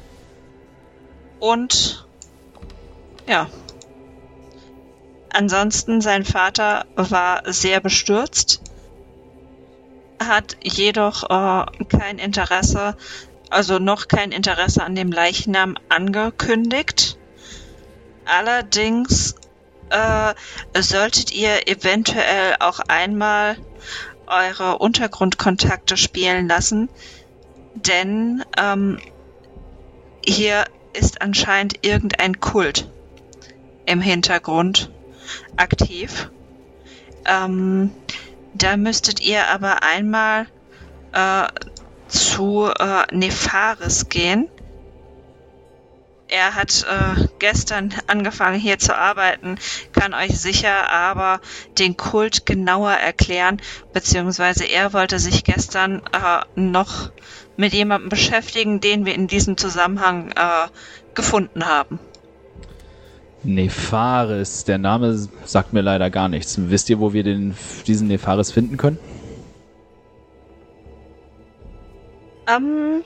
[1.40, 2.06] Und
[3.28, 3.50] ja.
[5.32, 8.62] Ansonsten, sein Vater war sehr bestürzt,
[10.22, 12.96] hat jedoch äh, kein Interesse
[13.50, 17.18] also noch kein Interesse an dem Leichnam angekündigt.
[18.26, 19.36] Allerdings
[19.90, 20.34] äh,
[20.80, 23.58] solltet ihr eventuell auch einmal
[24.28, 26.90] eure Untergrundkontakte spielen lassen,
[27.74, 29.00] denn ähm,
[30.24, 32.88] hier ist anscheinend irgendein Kult
[33.88, 34.92] im Hintergrund
[35.60, 36.30] aktiv.
[37.26, 37.92] Ähm,
[38.54, 40.48] da müsstet ihr aber einmal
[41.12, 41.48] äh,
[42.08, 44.50] zu äh, Nefaris gehen.
[46.28, 49.58] Er hat äh, gestern angefangen hier zu arbeiten,
[49.94, 51.42] kann euch sicher aber
[51.80, 53.60] den Kult genauer erklären,
[53.94, 57.12] beziehungsweise er wollte sich gestern äh, noch
[57.58, 60.68] mit jemandem beschäftigen, den wir in diesem Zusammenhang äh,
[61.16, 62.00] gefunden haben.
[63.44, 66.58] Nefaris, der Name sagt mir leider gar nichts.
[66.58, 67.56] Wisst ihr, wo wir den,
[67.88, 68.98] diesen Nefaris finden können?
[72.48, 73.04] Ähm,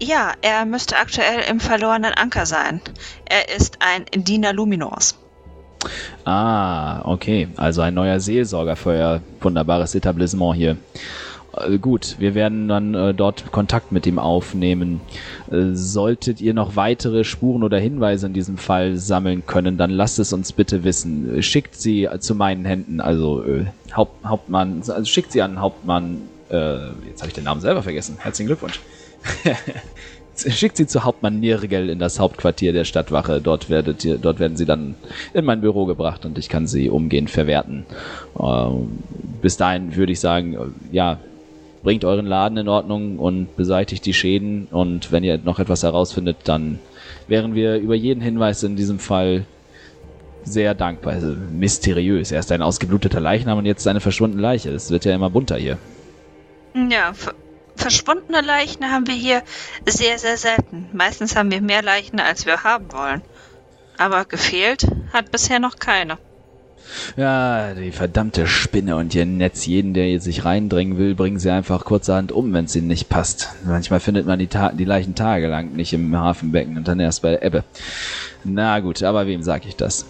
[0.00, 2.80] ja, er müsste aktuell im verlorenen Anker sein.
[3.26, 5.18] Er ist ein Diener Luminors.
[6.24, 7.48] Ah, okay.
[7.56, 10.76] Also ein neuer Seelsorger für euer wunderbares Etablissement hier.
[11.56, 15.00] Äh, gut, wir werden dann äh, dort Kontakt mit ihm aufnehmen.
[15.50, 20.18] Äh, solltet ihr noch weitere Spuren oder Hinweise in diesem Fall sammeln können, dann lasst
[20.18, 21.42] es uns bitte wissen.
[21.42, 26.88] Schickt sie zu meinen Händen, also äh, Haupt, Hauptmann, also schickt sie an Hauptmann, äh,
[27.08, 28.16] jetzt habe ich den Namen selber vergessen.
[28.18, 28.80] Herzlichen Glückwunsch.
[30.36, 33.40] Schickt sie zu Hauptmann Nirgel in das Hauptquartier der Stadtwache.
[33.40, 34.96] Dort, werdet ihr, dort werden sie dann
[35.32, 37.86] in mein Büro gebracht und ich kann sie umgehend verwerten.
[38.40, 38.98] Ähm,
[39.40, 41.20] bis dahin würde ich sagen, ja,
[41.84, 44.66] bringt euren Laden in Ordnung und beseitigt die Schäden.
[44.70, 46.80] Und wenn ihr noch etwas herausfindet, dann
[47.28, 49.44] wären wir über jeden Hinweis in diesem Fall
[50.42, 51.12] sehr dankbar.
[51.12, 52.32] Also mysteriös.
[52.32, 54.70] Erst ein ausgebluteter Leichnam und jetzt eine verschwundene Leiche.
[54.70, 55.78] Es wird ja immer bunter hier.
[56.74, 57.12] Ja,
[57.76, 59.42] verschwundene Leichen haben wir hier
[59.86, 60.88] sehr, sehr selten.
[60.92, 63.22] Meistens haben wir mehr Leichen, als wir haben wollen.
[63.98, 66.18] Aber gefehlt hat bisher noch keine.
[67.16, 69.66] Ja, die verdammte Spinne und ihr Netz.
[69.66, 73.50] Jeden, der sich reindrängen will, bringen sie einfach kurzerhand um, wenn es ihnen nicht passt.
[73.64, 77.30] Manchmal findet man die, Ta die Leichen tagelang nicht im Hafenbecken und dann erst bei
[77.30, 77.64] der Ebbe.
[78.44, 80.06] Na gut, aber wem sag ich das?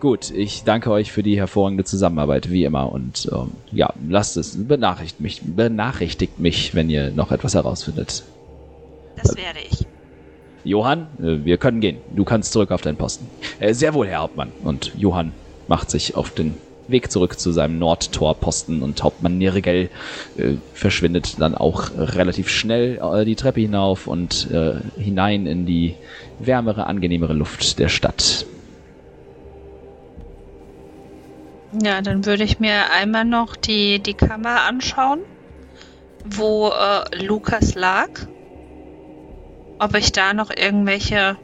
[0.00, 2.92] Gut, ich danke euch für die hervorragende Zusammenarbeit, wie immer.
[2.92, 8.22] Und ähm, ja, lasst es, benachrichtigt mich, benachrichtigt mich, wenn ihr noch etwas herausfindet.
[9.16, 9.86] Das werde ich.
[10.64, 11.98] Johann, äh, wir können gehen.
[12.14, 13.26] Du kannst zurück auf deinen Posten.
[13.58, 14.52] Äh, sehr wohl, Herr Hauptmann.
[14.64, 15.32] Und Johann
[15.68, 16.54] macht sich auf den
[16.88, 19.90] Weg zurück zu seinem Nordtorposten und Hauptmann Nirgel
[20.36, 25.94] äh, verschwindet dann auch relativ schnell äh, die Treppe hinauf und äh, hinein in die
[26.38, 28.46] wärmere, angenehmere Luft der Stadt.
[31.82, 35.20] Ja, dann würde ich mir einmal noch die, die Kammer anschauen,
[36.24, 38.08] wo äh, Lukas lag.
[39.78, 41.36] Ob ich da noch irgendwelche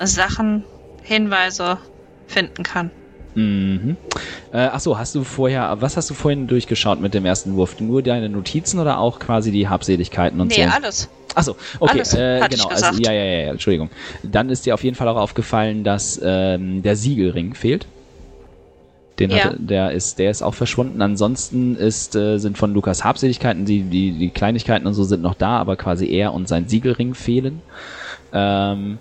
[0.00, 0.64] Sachen,
[1.02, 1.78] Hinweise
[2.26, 2.90] finden kann.
[3.34, 3.96] Mhm.
[4.52, 7.80] Äh, achso, hast du vorher, was hast du vorhin durchgeschaut mit dem ersten Wurf?
[7.80, 10.60] Nur deine Notizen oder auch quasi die Habseligkeiten und nee, so?
[10.62, 11.08] Nee, alles.
[11.34, 12.66] Achso, okay, alles, äh, genau.
[12.68, 13.90] Also, ja, ja, ja, Entschuldigung.
[14.24, 17.86] Dann ist dir auf jeden Fall auch aufgefallen, dass ähm, der Siegelring fehlt.
[19.20, 19.44] Den ja.
[19.44, 21.02] hatte, der ist, der ist auch verschwunden.
[21.02, 25.34] Ansonsten ist, äh, sind von Lukas Habseligkeiten, die, die, die Kleinigkeiten und so sind noch
[25.34, 27.60] da, aber quasi er und sein Siegelring fehlen.
[28.32, 28.98] Ähm,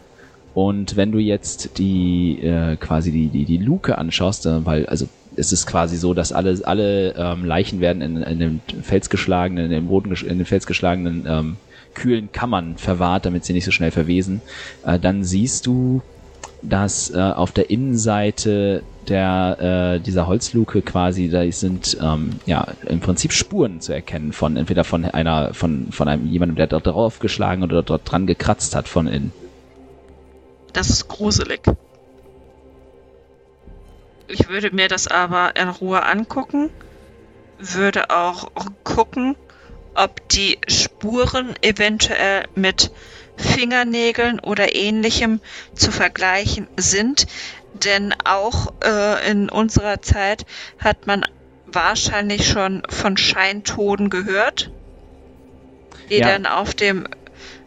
[0.53, 5.07] und wenn du jetzt die äh, quasi die, die, die Luke anschaust, äh, weil, also
[5.35, 9.71] es ist quasi so, dass alle, alle ähm, Leichen werden in, in den felsgeschlagenen, in
[9.71, 11.57] den Boden in den felsgeschlagenen ähm,
[11.93, 14.41] kühlen Kammern verwahrt, damit sie nicht so schnell verwesen.
[14.85, 16.01] Äh, dann siehst du,
[16.61, 22.99] dass äh, auf der Innenseite der äh, dieser Holzluke quasi, da sind ähm, ja im
[22.99, 27.19] Prinzip Spuren zu erkennen von entweder von einer von von einem jemandem, der dort drauf
[27.19, 29.31] geschlagen oder dort dran gekratzt hat von innen.
[30.73, 31.61] Das ist gruselig.
[34.27, 36.69] Ich würde mir das aber in Ruhe angucken,
[37.57, 38.49] würde auch
[38.83, 39.35] gucken,
[39.95, 42.91] ob die Spuren eventuell mit
[43.37, 45.41] Fingernägeln oder ähnlichem
[45.73, 47.25] zu vergleichen sind,
[47.73, 50.45] denn auch äh, in unserer Zeit
[50.77, 51.25] hat man
[51.65, 54.71] wahrscheinlich schon von Scheintoden gehört,
[56.09, 56.27] die ja.
[56.27, 57.07] dann auf dem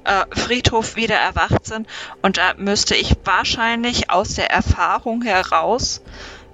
[0.04, 1.86] äh, Friedhof wieder erwacht sind.
[2.22, 6.02] Und da müsste ich wahrscheinlich aus der Erfahrung heraus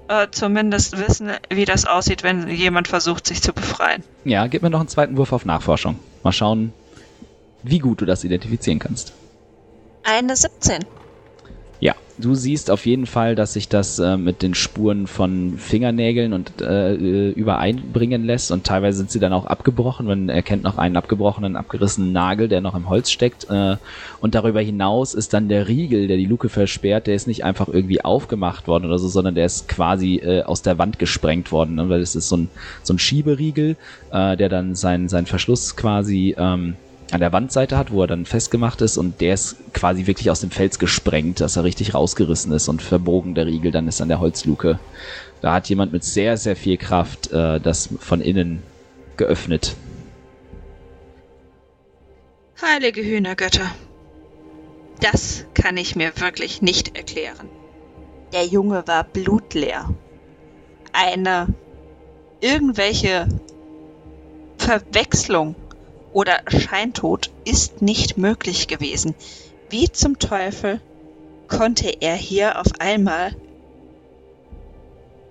[0.07, 4.03] äh, zumindest wissen, wie das aussieht, wenn jemand versucht, sich zu befreien.
[4.25, 5.99] Ja, gib mir noch einen zweiten Wurf auf Nachforschung.
[6.23, 6.73] Mal schauen,
[7.63, 9.13] wie gut du das identifizieren kannst.
[10.03, 10.85] Eine 17.
[12.21, 16.59] Du siehst auf jeden Fall, dass sich das äh, mit den Spuren von Fingernägeln und
[16.59, 20.05] äh, übereinbringen lässt und teilweise sind sie dann auch abgebrochen.
[20.05, 23.49] Man erkennt noch einen abgebrochenen, abgerissenen Nagel, der noch im Holz steckt.
[23.49, 23.77] Äh,
[24.19, 27.69] und darüber hinaus ist dann der Riegel, der die Luke versperrt, der ist nicht einfach
[27.69, 31.75] irgendwie aufgemacht worden oder so, sondern der ist quasi äh, aus der Wand gesprengt worden,
[31.75, 31.87] ne?
[31.87, 32.49] weil es ist so ein,
[32.83, 33.77] so ein Schieberiegel,
[34.11, 36.75] äh, der dann seinen sein Verschluss quasi ähm,
[37.11, 40.41] an der Wandseite hat, wo er dann festgemacht ist und der ist quasi wirklich aus
[40.41, 44.09] dem Fels gesprengt, dass er richtig rausgerissen ist und verbogen der Riegel dann ist an
[44.09, 44.79] der Holzluke.
[45.41, 48.61] Da hat jemand mit sehr, sehr viel Kraft äh, das von innen
[49.17, 49.75] geöffnet.
[52.61, 53.71] Heilige Hühnergötter.
[54.99, 57.49] Das kann ich mir wirklich nicht erklären.
[58.33, 59.89] Der Junge war blutleer.
[60.91, 61.47] Eine
[62.41, 63.27] irgendwelche
[64.57, 65.55] Verwechslung
[66.13, 69.15] oder Scheintod ist nicht möglich gewesen.
[69.69, 70.81] Wie zum Teufel
[71.47, 73.35] konnte er hier auf einmal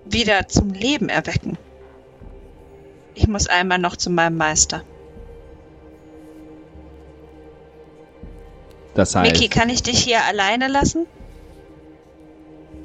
[0.05, 1.57] wieder zum Leben erwecken?
[3.15, 4.83] Ich muss einmal noch zu meinem Meister.
[8.93, 9.31] Das heißt.
[9.31, 11.05] Miki, kann ich dich hier alleine lassen?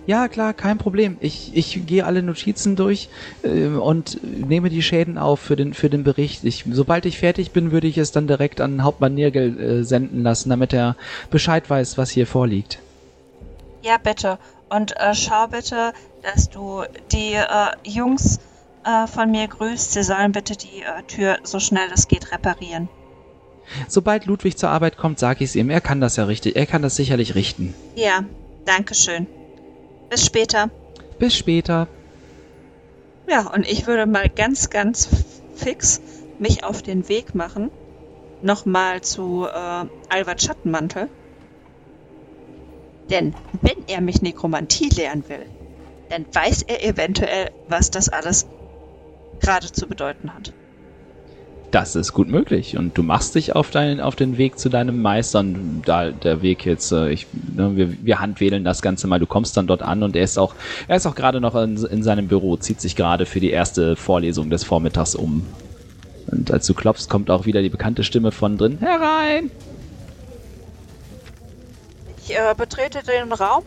[0.07, 1.17] Ja, klar, kein Problem.
[1.21, 3.09] Ich, ich gehe alle Notizen durch
[3.43, 6.45] äh, und nehme die Schäden auf für den, für den Bericht.
[6.45, 10.23] Ich, sobald ich fertig bin, würde ich es dann direkt an Hauptmann Nirgel äh, senden
[10.23, 10.97] lassen, damit er
[11.31, 12.81] Bescheid weiß, was hier vorliegt.
[13.83, 14.39] Ja, bitte.
[14.69, 15.93] Und äh, schau bitte,
[16.23, 16.83] dass du
[17.13, 17.45] die äh,
[17.85, 18.41] Jungs
[18.85, 19.93] äh, von mir grüßt.
[19.93, 22.89] Sie sollen bitte die äh, Tür so schnell es geht reparieren.
[23.89, 25.71] Sobald Ludwig zur Arbeit kommt, sage ich es ihm.
[25.71, 26.57] Er kann das ja richtig.
[26.57, 27.75] Er kann das sicherlich richten.
[27.95, 28.25] Ja,
[28.67, 29.27] danke schön.
[30.15, 30.71] Bis später.
[31.19, 31.89] Bis später.
[33.29, 35.09] Ja, und ich würde mal ganz, ganz
[35.57, 36.01] fix
[36.39, 37.73] mich auf den Weg machen.
[38.41, 41.09] Nochmal zu äh, Albert Schattenmantel.
[43.11, 45.47] Denn wenn er mich Nekromantie lehren will,
[46.11, 48.47] dann weiß er eventuell, was das alles
[49.41, 50.53] gerade zu bedeuten hat.
[51.75, 52.77] Das ist gut möglich.
[52.77, 55.41] Und du machst dich auf, dein, auf den Weg zu deinem Meister.
[55.41, 59.19] Und da der Weg jetzt, äh, ich, ne, wir, wir handwählen das Ganze mal.
[59.19, 60.55] Du kommst dann dort an und er ist auch,
[60.87, 63.97] er ist auch gerade noch in, in seinem Büro, zieht sich gerade für die erste
[63.97, 65.45] Vorlesung des Vormittags um.
[66.29, 68.79] Und als du klopfst, kommt auch wieder die bekannte Stimme von drin.
[68.79, 69.51] Herein!
[72.23, 73.65] Ich äh, betrete den Raum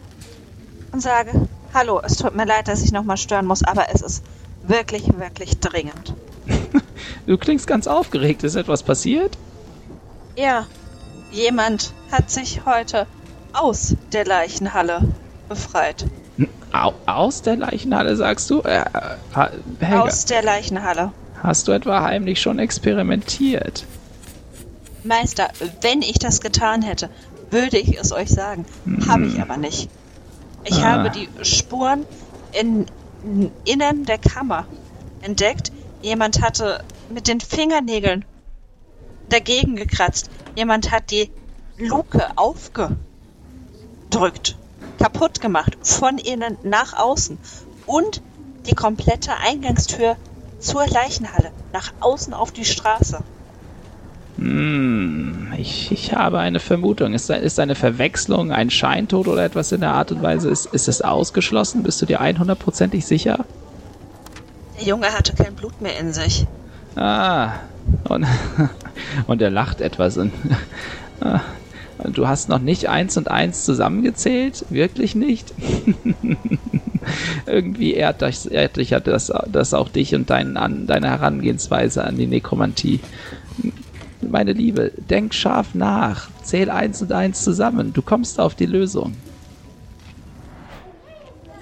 [0.93, 4.23] und sage, hallo, es tut mir leid, dass ich nochmal stören muss, aber es ist
[4.65, 6.13] wirklich, wirklich dringend.
[7.27, 8.43] Du klingst ganz aufgeregt.
[8.43, 9.37] Ist etwas passiert?
[10.35, 10.65] Ja,
[11.31, 13.05] jemand hat sich heute
[13.53, 15.01] aus der Leichenhalle
[15.49, 16.05] befreit.
[16.71, 18.61] Au aus der Leichenhalle, sagst du?
[18.61, 18.83] Äh,
[19.91, 21.11] Aus der Leichenhalle.
[21.41, 23.85] hast du etwa heimlich schon experimentiert?
[25.03, 25.47] Meister,
[25.81, 27.09] wenn ich das getan hätte,
[27.49, 28.65] würde ich es euch sagen.
[29.07, 29.89] Habe ich aber nicht.
[30.65, 30.91] Ich Ah.
[31.05, 32.05] habe die Spuren
[32.51, 32.85] in,
[33.23, 34.65] in innen der Kammer
[35.21, 35.71] entdeckt.
[36.01, 38.25] Jemand hatte mit den Fingernägeln
[39.29, 40.29] dagegen gekratzt.
[40.55, 41.29] Jemand hat die
[41.77, 42.97] Luke aufgedrückt,
[44.99, 47.37] kaputt gemacht, von innen nach außen
[47.85, 48.21] und
[48.67, 50.15] die komplette Eingangstür
[50.59, 53.23] zur Leichenhalle nach außen auf die Straße.
[54.37, 57.13] Hm, ich, ich habe eine Vermutung.
[57.13, 60.49] Ist, ist eine Verwechslung, ein Scheintod oder etwas in der Art und Weise?
[60.49, 61.83] Ist, ist es ausgeschlossen?
[61.83, 63.45] Bist du dir 100%ig sicher?
[64.77, 66.45] Der Junge hatte kein Blut mehr in sich.
[66.95, 67.53] Ah,
[68.09, 68.25] und,
[69.27, 70.17] und er lacht etwas.
[71.99, 74.65] Und, du hast noch nicht eins und eins zusammengezählt?
[74.69, 75.51] Wirklich nicht?
[77.47, 82.03] Irgendwie ehrt dich, ehrt dich ja das, das auch dich und dein, an, deine Herangehensweise
[82.03, 82.99] an die Nekromantie.
[84.21, 86.29] Meine Liebe, denk scharf nach.
[86.43, 87.93] Zähl eins und eins zusammen.
[87.93, 89.15] Du kommst auf die Lösung.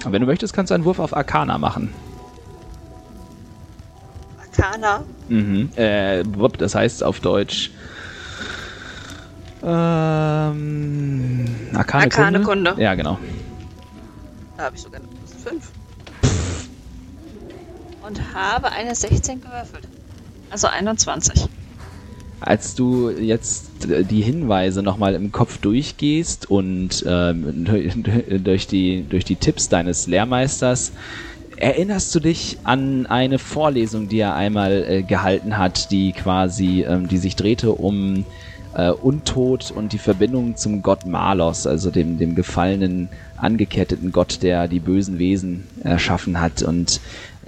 [0.04, 1.94] Und wenn du möchtest, kannst du einen Wurf auf Arcana machen.
[4.58, 5.04] Arcana.
[5.28, 5.70] Mhm.
[5.76, 6.24] Äh,
[6.58, 7.72] das heißt auf Deutsch.
[9.64, 12.72] Ähm, Arkane, Arkane Kunde?
[12.72, 12.84] Kunde.
[12.84, 13.18] Ja, genau.
[14.58, 15.72] Da habe ich sogar eine plus 5.
[18.08, 19.88] Und habe eine 16 gewürfelt.
[20.52, 21.48] Also 21.
[22.40, 27.66] Als du jetzt äh, die Hinweise nochmal im Kopf durchgehst und ähm,
[28.44, 30.92] durch, die, durch die Tipps deines Lehrmeisters,
[31.58, 37.08] erinnerst du dich an eine Vorlesung, die er einmal äh, gehalten hat, die quasi, ähm,
[37.08, 38.26] die sich drehte um
[38.76, 44.68] äh, Untod und die Verbindung zum Gott Malos, also dem, dem gefallenen, angeketteten Gott, der
[44.68, 46.62] die bösen Wesen erschaffen hat.
[46.62, 47.00] Und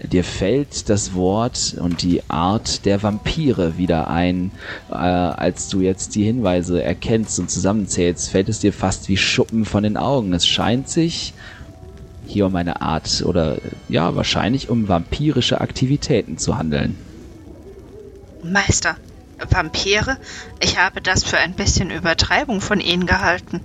[0.03, 4.51] dir fällt das Wort und die Art der Vampire wieder ein,
[4.89, 9.65] äh, als du jetzt die Hinweise erkennst und zusammenzählst, fällt es dir fast wie Schuppen
[9.65, 10.33] von den Augen.
[10.33, 11.33] Es scheint sich
[12.27, 13.57] hier um eine Art oder
[13.89, 16.95] ja, wahrscheinlich um vampirische Aktivitäten zu handeln.
[18.43, 18.95] Meister,
[19.49, 20.17] Vampire?
[20.59, 23.61] Ich habe das für ein bisschen Übertreibung von Ihnen gehalten.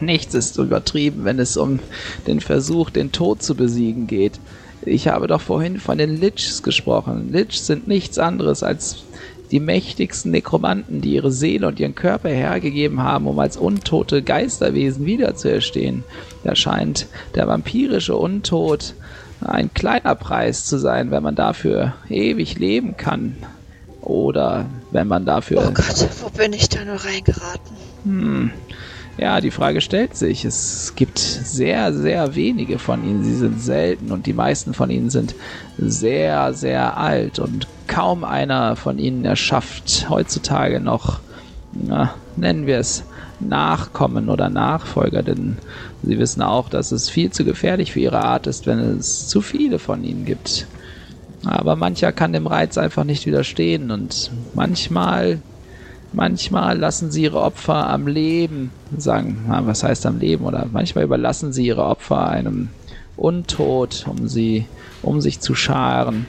[0.00, 1.78] Nichts ist übertrieben, wenn es um
[2.26, 4.40] den Versuch, den Tod zu besiegen geht.
[4.82, 7.32] Ich habe doch vorhin von den Lichs gesprochen.
[7.32, 9.04] Lichs sind nichts anderes als
[9.50, 15.06] die mächtigsten Nekromanten, die ihre Seele und ihren Körper hergegeben haben, um als untote Geisterwesen
[15.06, 16.04] wiederzuerstehen.
[16.44, 18.94] Da scheint der vampirische Untod
[19.40, 23.36] ein kleiner Preis zu sein, wenn man dafür ewig leben kann.
[24.00, 25.64] Oder wenn man dafür.
[25.66, 27.76] Oh Gott, wo bin ich da nur reingeraten?
[28.04, 28.50] Hm.
[29.18, 30.44] Ja, die Frage stellt sich.
[30.44, 33.24] Es gibt sehr, sehr wenige von ihnen.
[33.24, 35.34] Sie sind selten und die meisten von ihnen sind
[35.76, 41.18] sehr, sehr alt und kaum einer von ihnen erschafft heutzutage noch,
[41.72, 43.02] na, nennen wir es,
[43.40, 45.58] Nachkommen oder Nachfolger, denn
[46.02, 49.40] sie wissen auch, dass es viel zu gefährlich für ihre Art ist, wenn es zu
[49.40, 50.66] viele von ihnen gibt.
[51.44, 55.40] Aber mancher kann dem Reiz einfach nicht widerstehen und manchmal,
[56.12, 61.04] manchmal lassen sie ihre Opfer am Leben, sagen, na, was heißt am Leben, oder manchmal
[61.04, 62.68] überlassen sie ihre Opfer einem
[63.16, 64.66] Untod, um sie,
[65.02, 66.26] um sich zu scharen.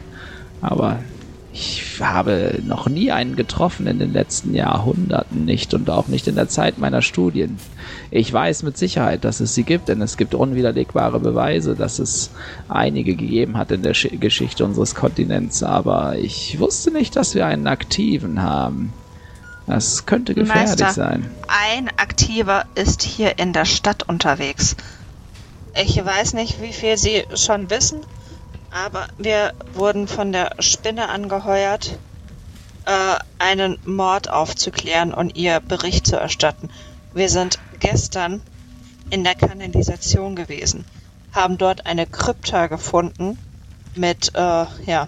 [0.62, 1.00] Aber
[1.52, 6.36] ich habe noch nie einen getroffen in den letzten Jahrhunderten nicht und auch nicht in
[6.36, 7.58] der Zeit meiner Studien.
[8.12, 12.30] Ich weiß mit Sicherheit, dass es sie gibt, denn es gibt unwiderlegbare Beweise, dass es
[12.68, 17.68] einige gegeben hat in der Geschichte unseres Kontinents, aber ich wusste nicht, dass wir einen
[17.68, 18.94] aktiven haben.
[19.70, 21.30] Das könnte gefährlich Meister, sein.
[21.48, 24.76] Ein aktiver ist hier in der Stadt unterwegs.
[25.80, 28.00] Ich weiß nicht, wie viel Sie schon wissen,
[28.72, 32.00] aber wir wurden von der Spinne angeheuert,
[32.86, 36.72] äh, einen Mord aufzuklären und ihr Bericht zu erstatten.
[37.14, 38.42] Wir sind gestern
[39.12, 40.84] in der Kanalisation gewesen,
[41.32, 43.38] haben dort eine Krypta gefunden
[43.94, 45.08] mit äh, ja,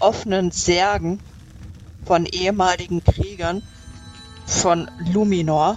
[0.00, 1.20] offenen Särgen
[2.06, 3.62] von ehemaligen Kriegern
[4.46, 5.76] von Luminor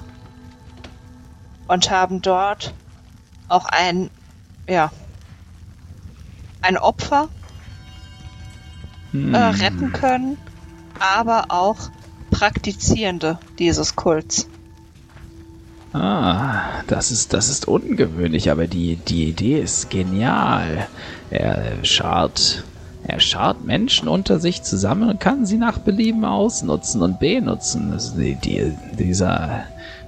[1.68, 2.74] und haben dort
[3.50, 4.10] auch ein
[4.68, 4.92] ja
[6.62, 7.30] ein Opfer
[9.12, 9.34] Hm.
[9.34, 10.38] äh, retten können,
[11.00, 11.78] aber auch
[12.30, 14.48] Praktizierende dieses Kults.
[15.94, 20.88] Ah, das ist, das ist ungewöhnlich, aber die, die Idee ist genial.
[21.32, 22.64] Er schart,
[23.08, 27.98] er schart Menschen unter sich zusammen und kann sie nach Belieben ausnutzen und benutzen.
[28.18, 29.64] Die, die, dieser,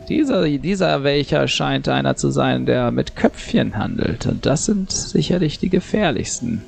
[0.09, 4.25] dieser, dieser welcher scheint einer zu sein, der mit Köpfchen handelt.
[4.25, 6.61] Und das sind sicherlich die gefährlichsten.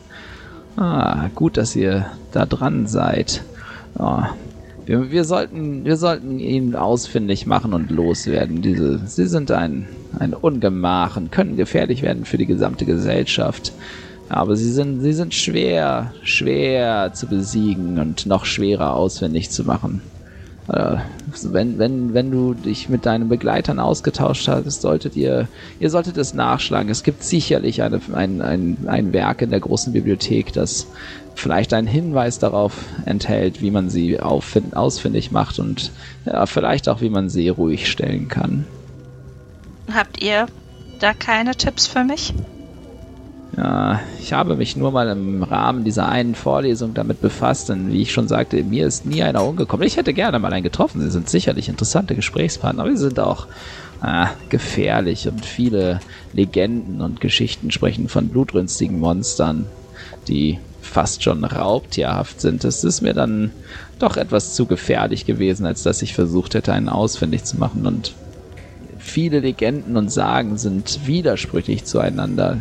[0.78, 3.44] Ah, gut, dass ihr da dran seid.
[4.00, 4.24] Oh,
[4.86, 8.62] wir, wir, sollten, wir sollten ihn ausfindig machen und loswerden.
[8.62, 13.74] Diese, sie sind ein, ein Ungemach und können gefährlich werden für die gesamte Gesellschaft.
[14.32, 20.02] Aber sie sind, sie sind schwer, schwer zu besiegen und noch schwerer ausfindig zu machen.
[20.70, 21.00] Äh,
[21.44, 25.50] wenn, wenn, wenn du dich mit deinen Begleitern ausgetauscht hast, solltet ihr,
[25.82, 26.90] ihr solltet es nachschlagen.
[26.90, 30.88] Es gibt sicherlich eine, ein, ein, ein Werk in der großen Bibliothek, das
[31.36, 35.92] vielleicht einen Hinweis darauf enthält, wie man sie auffind, ausfindig macht und
[36.26, 38.66] ja, vielleicht auch, wie man sie ruhig stellen kann.
[39.94, 40.46] Habt ihr
[41.00, 42.34] da keine Tipps für mich?
[43.58, 48.02] Ja, ich habe mich nur mal im Rahmen dieser einen Vorlesung damit befasst, denn wie
[48.02, 49.86] ich schon sagte, mir ist nie einer umgekommen.
[49.86, 51.02] Ich hätte gerne mal einen getroffen.
[51.02, 53.48] Sie sind sicherlich interessante Gesprächspartner, aber sie sind auch
[54.00, 56.00] ah, gefährlich und viele
[56.32, 59.66] Legenden und Geschichten sprechen von blutrünstigen Monstern,
[60.30, 62.64] die fast schon raubtierhaft sind.
[62.64, 63.52] Es ist mir dann
[64.00, 68.14] doch etwas zu gefährlich gewesen, als dass ich versucht hätte, einen ausfindig zu machen und
[69.02, 72.60] viele Legenden und Sagen sind widersprüchlich zueinander.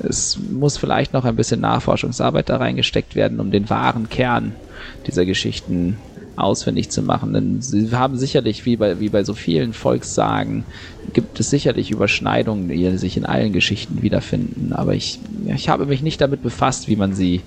[0.00, 4.54] Es muss vielleicht noch ein bisschen Nachforschungsarbeit da reingesteckt werden, um den wahren Kern
[5.06, 5.96] dieser Geschichten
[6.36, 7.32] ausfindig zu machen.
[7.32, 10.64] Denn sie haben sicherlich, wie bei, wie bei so vielen Volkssagen,
[11.12, 14.72] gibt es sicherlich Überschneidungen, die sich in allen Geschichten wiederfinden.
[14.72, 17.40] Aber ich, ich habe mich nicht damit befasst, wie man sie,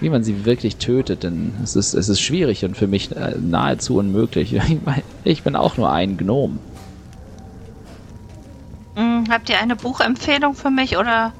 [0.00, 3.34] wie man sie wirklich tötet, denn es ist, es ist schwierig und für mich äh,
[3.40, 4.54] nahezu unmöglich.
[5.24, 6.58] Ich bin auch nur ein Gnom.
[8.94, 11.32] Hm, habt ihr eine Buchempfehlung für mich oder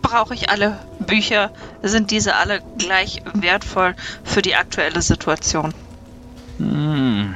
[0.00, 1.50] brauche ich alle Bücher?
[1.82, 5.74] Sind diese alle gleich wertvoll für die aktuelle Situation?
[6.58, 7.34] Hm,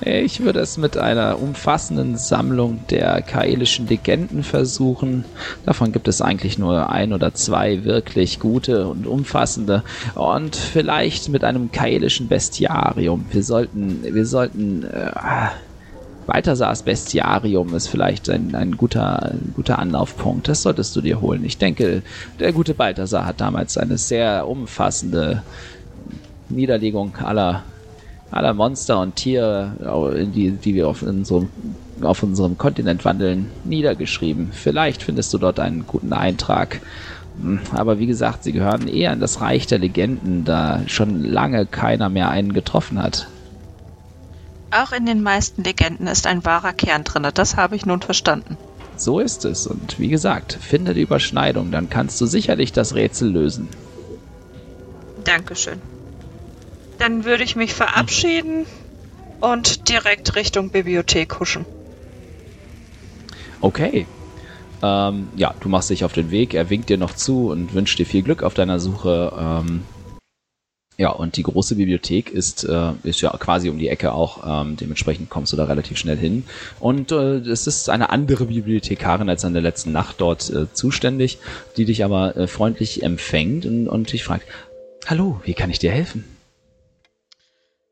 [0.00, 5.24] Ich würde es mit einer umfassenden Sammlung der kaelischen Legenden versuchen.
[5.64, 9.82] Davon gibt es eigentlich nur ein oder zwei wirklich gute und umfassende.
[10.14, 13.26] Und vielleicht mit einem kaelischen Bestiarium.
[13.32, 15.10] Wir sollten, wir sollten, äh,
[16.26, 20.48] Balthasars Bestiarium ist vielleicht ein, ein, guter, ein guter Anlaufpunkt.
[20.48, 21.44] Das solltest du dir holen.
[21.44, 22.02] Ich denke,
[22.40, 25.42] der gute Balthasar hat damals eine sehr umfassende
[26.48, 27.62] Niederlegung aller
[28.34, 31.48] aller Monster und Tiere, die, die wir auf unserem,
[32.02, 34.50] auf unserem Kontinent wandeln, niedergeschrieben.
[34.52, 36.80] Vielleicht findest du dort einen guten Eintrag.
[37.40, 41.64] Hm, aber wie gesagt, sie gehören eher in das Reich der Legenden, da schon lange
[41.66, 43.28] keiner mehr einen getroffen hat.
[44.74, 48.56] Auch in den meisten Legenden ist ein wahrer Kern drin, das habe ich nun verstanden.
[48.96, 49.68] So ist es.
[49.68, 53.68] Und wie gesagt, finde die Überschneidung, dann kannst du sicherlich das Rätsel lösen.
[55.22, 55.80] Dankeschön.
[56.98, 58.66] Dann würde ich mich verabschieden
[59.40, 61.66] und direkt Richtung Bibliothek huschen.
[63.60, 64.06] Okay.
[64.82, 67.98] Ähm, ja, du machst dich auf den Weg, er winkt dir noch zu und wünscht
[67.98, 69.32] dir viel Glück auf deiner Suche.
[69.38, 69.84] Ähm,
[70.96, 74.62] ja, und die große Bibliothek ist, äh, ist ja quasi um die Ecke auch.
[74.62, 76.44] Ähm, dementsprechend kommst du da relativ schnell hin.
[76.78, 81.38] Und äh, es ist eine andere Bibliothekarin als an der letzten Nacht dort äh, zuständig,
[81.76, 84.46] die dich aber äh, freundlich empfängt und, und dich fragt,
[85.06, 86.24] Hallo, wie kann ich dir helfen?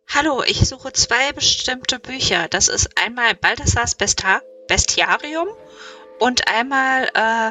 [0.08, 2.46] Hallo, ich suche zwei bestimmte Bücher.
[2.48, 5.48] Das ist einmal Balthasars Besta Bestiarium
[6.20, 7.50] und einmal äh,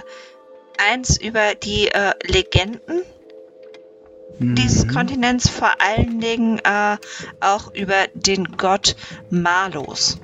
[0.77, 3.03] eins über die äh, Legenden
[4.39, 4.55] mhm.
[4.55, 6.97] dieses Kontinents, vor allen Dingen äh,
[7.39, 8.95] auch über den Gott
[9.29, 10.19] Malos.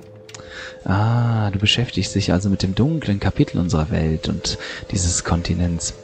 [0.84, 4.58] Ah, du beschäftigst dich also mit dem dunklen Kapitel unserer Welt und
[4.90, 5.94] dieses Kontinents.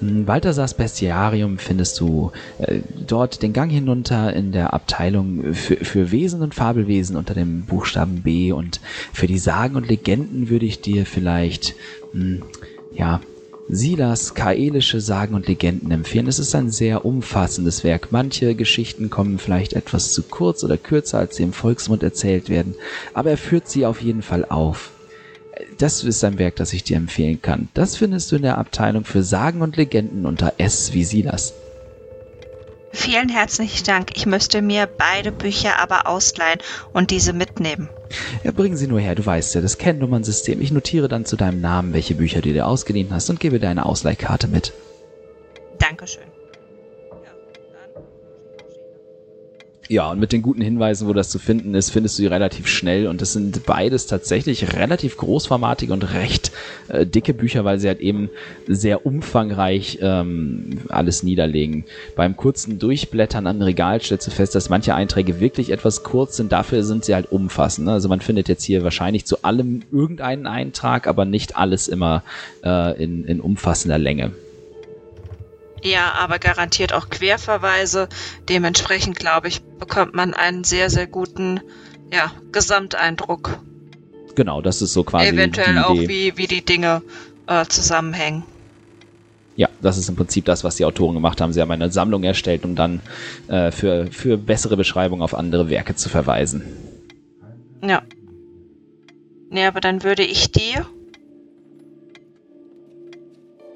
[0.00, 6.42] Balthasars Bestiarium findest du äh, dort den Gang hinunter in der Abteilung für, für Wesen
[6.42, 8.80] und Fabelwesen unter dem Buchstaben B und
[9.12, 11.74] für die Sagen und Legenden würde ich dir vielleicht,
[12.12, 12.42] mh, hm,
[12.94, 13.20] ja,
[13.68, 16.26] Silas kaelische Sagen und Legenden empfehlen.
[16.26, 18.08] Es ist ein sehr umfassendes Werk.
[18.10, 22.74] Manche Geschichten kommen vielleicht etwas zu kurz oder kürzer, als sie im Volksmund erzählt werden,
[23.14, 24.90] aber er führt sie auf jeden Fall auf
[25.78, 27.68] das ist ein Werk, das ich dir empfehlen kann.
[27.74, 31.54] Das findest du in der Abteilung für Sagen und Legenden unter S wie Silas.
[32.92, 34.10] Vielen herzlichen Dank.
[34.14, 36.58] Ich müsste mir beide Bücher aber ausleihen
[36.92, 37.90] und diese mitnehmen.
[38.42, 40.60] Ja, bringen sie nur her, du weißt ja, das Kennnummern-System.
[40.62, 43.68] Ich notiere dann zu deinem Namen, welche Bücher du dir ausgeliehen hast und gebe dir
[43.68, 44.72] eine Ausleihkarte mit.
[49.90, 52.66] Ja, und mit den guten Hinweisen, wo das zu finden ist, findest du die relativ
[52.66, 53.06] schnell.
[53.06, 56.52] Und das sind beides tatsächlich relativ großformatige und recht
[56.88, 58.28] äh, dicke Bücher, weil sie halt eben
[58.66, 61.86] sehr umfangreich ähm, alles niederlegen.
[62.16, 66.52] Beim kurzen Durchblättern am Regal stellst du fest, dass manche Einträge wirklich etwas kurz sind.
[66.52, 67.86] Dafür sind sie halt umfassend.
[67.86, 67.94] Ne?
[67.94, 72.24] Also man findet jetzt hier wahrscheinlich zu allem irgendeinen Eintrag, aber nicht alles immer
[72.62, 74.32] äh, in, in umfassender Länge.
[75.82, 78.08] Ja, aber garantiert auch Querverweise.
[78.48, 81.60] Dementsprechend, glaube ich, bekommt man einen sehr, sehr guten
[82.12, 83.60] ja, Gesamteindruck.
[84.34, 85.28] Genau, das ist so quasi.
[85.28, 87.02] Eventuell die auch, wie, wie die Dinge
[87.46, 88.44] äh, zusammenhängen.
[89.56, 91.52] Ja, das ist im Prinzip das, was die Autoren gemacht haben.
[91.52, 93.00] Sie haben eine Sammlung erstellt, um dann
[93.48, 96.62] äh, für, für bessere Beschreibungen auf andere Werke zu verweisen.
[97.82, 98.02] Ja.
[99.50, 100.76] Ja, aber dann würde ich die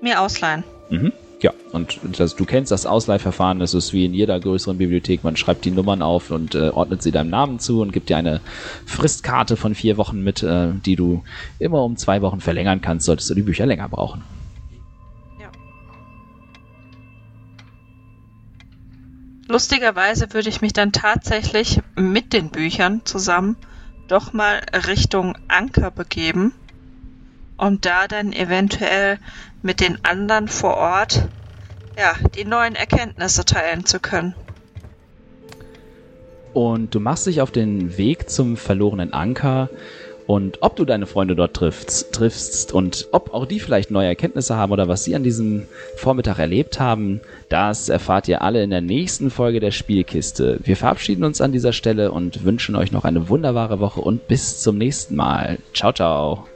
[0.00, 0.62] mir ausleihen.
[0.90, 1.12] Mhm.
[1.42, 5.36] Ja, und das, du kennst das Ausleihverfahren, das ist wie in jeder größeren Bibliothek, man
[5.36, 8.40] schreibt die Nummern auf und äh, ordnet sie deinem Namen zu und gibt dir eine
[8.86, 11.24] Fristkarte von vier Wochen mit, äh, die du
[11.58, 14.22] immer um zwei Wochen verlängern kannst, solltest du die Bücher länger brauchen.
[15.40, 15.50] Ja.
[19.48, 23.56] Lustigerweise würde ich mich dann tatsächlich mit den Büchern zusammen
[24.06, 26.52] doch mal Richtung Anker begeben
[27.56, 29.18] und da dann eventuell
[29.62, 31.28] mit den anderen vor Ort
[31.96, 34.34] ja, die neuen Erkenntnisse teilen zu können.
[36.52, 39.70] Und du machst dich auf den Weg zum verlorenen Anker
[40.26, 44.56] und ob du deine Freunde dort triffst, triffst und ob auch die vielleicht neue Erkenntnisse
[44.56, 48.82] haben oder was sie an diesem Vormittag erlebt haben, das erfahrt ihr alle in der
[48.82, 50.58] nächsten Folge der Spielkiste.
[50.62, 54.60] Wir verabschieden uns an dieser Stelle und wünschen euch noch eine wunderbare Woche und bis
[54.60, 55.58] zum nächsten Mal.
[55.74, 56.46] Ciao, ciao.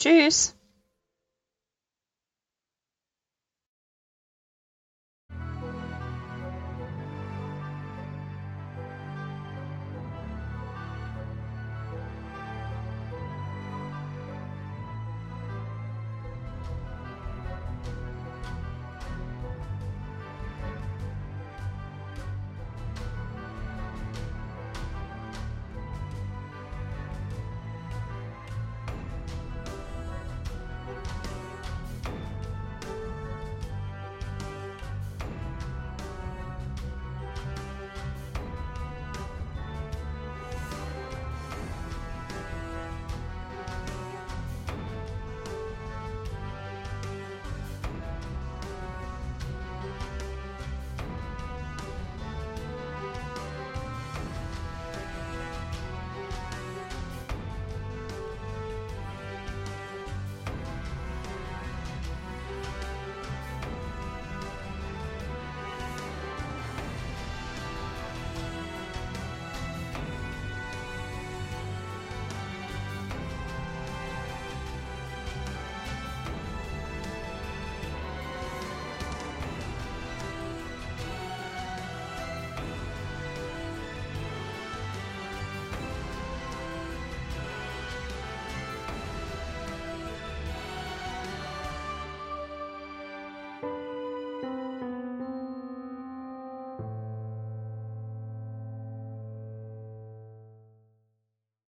[0.00, 0.56] Tschüss.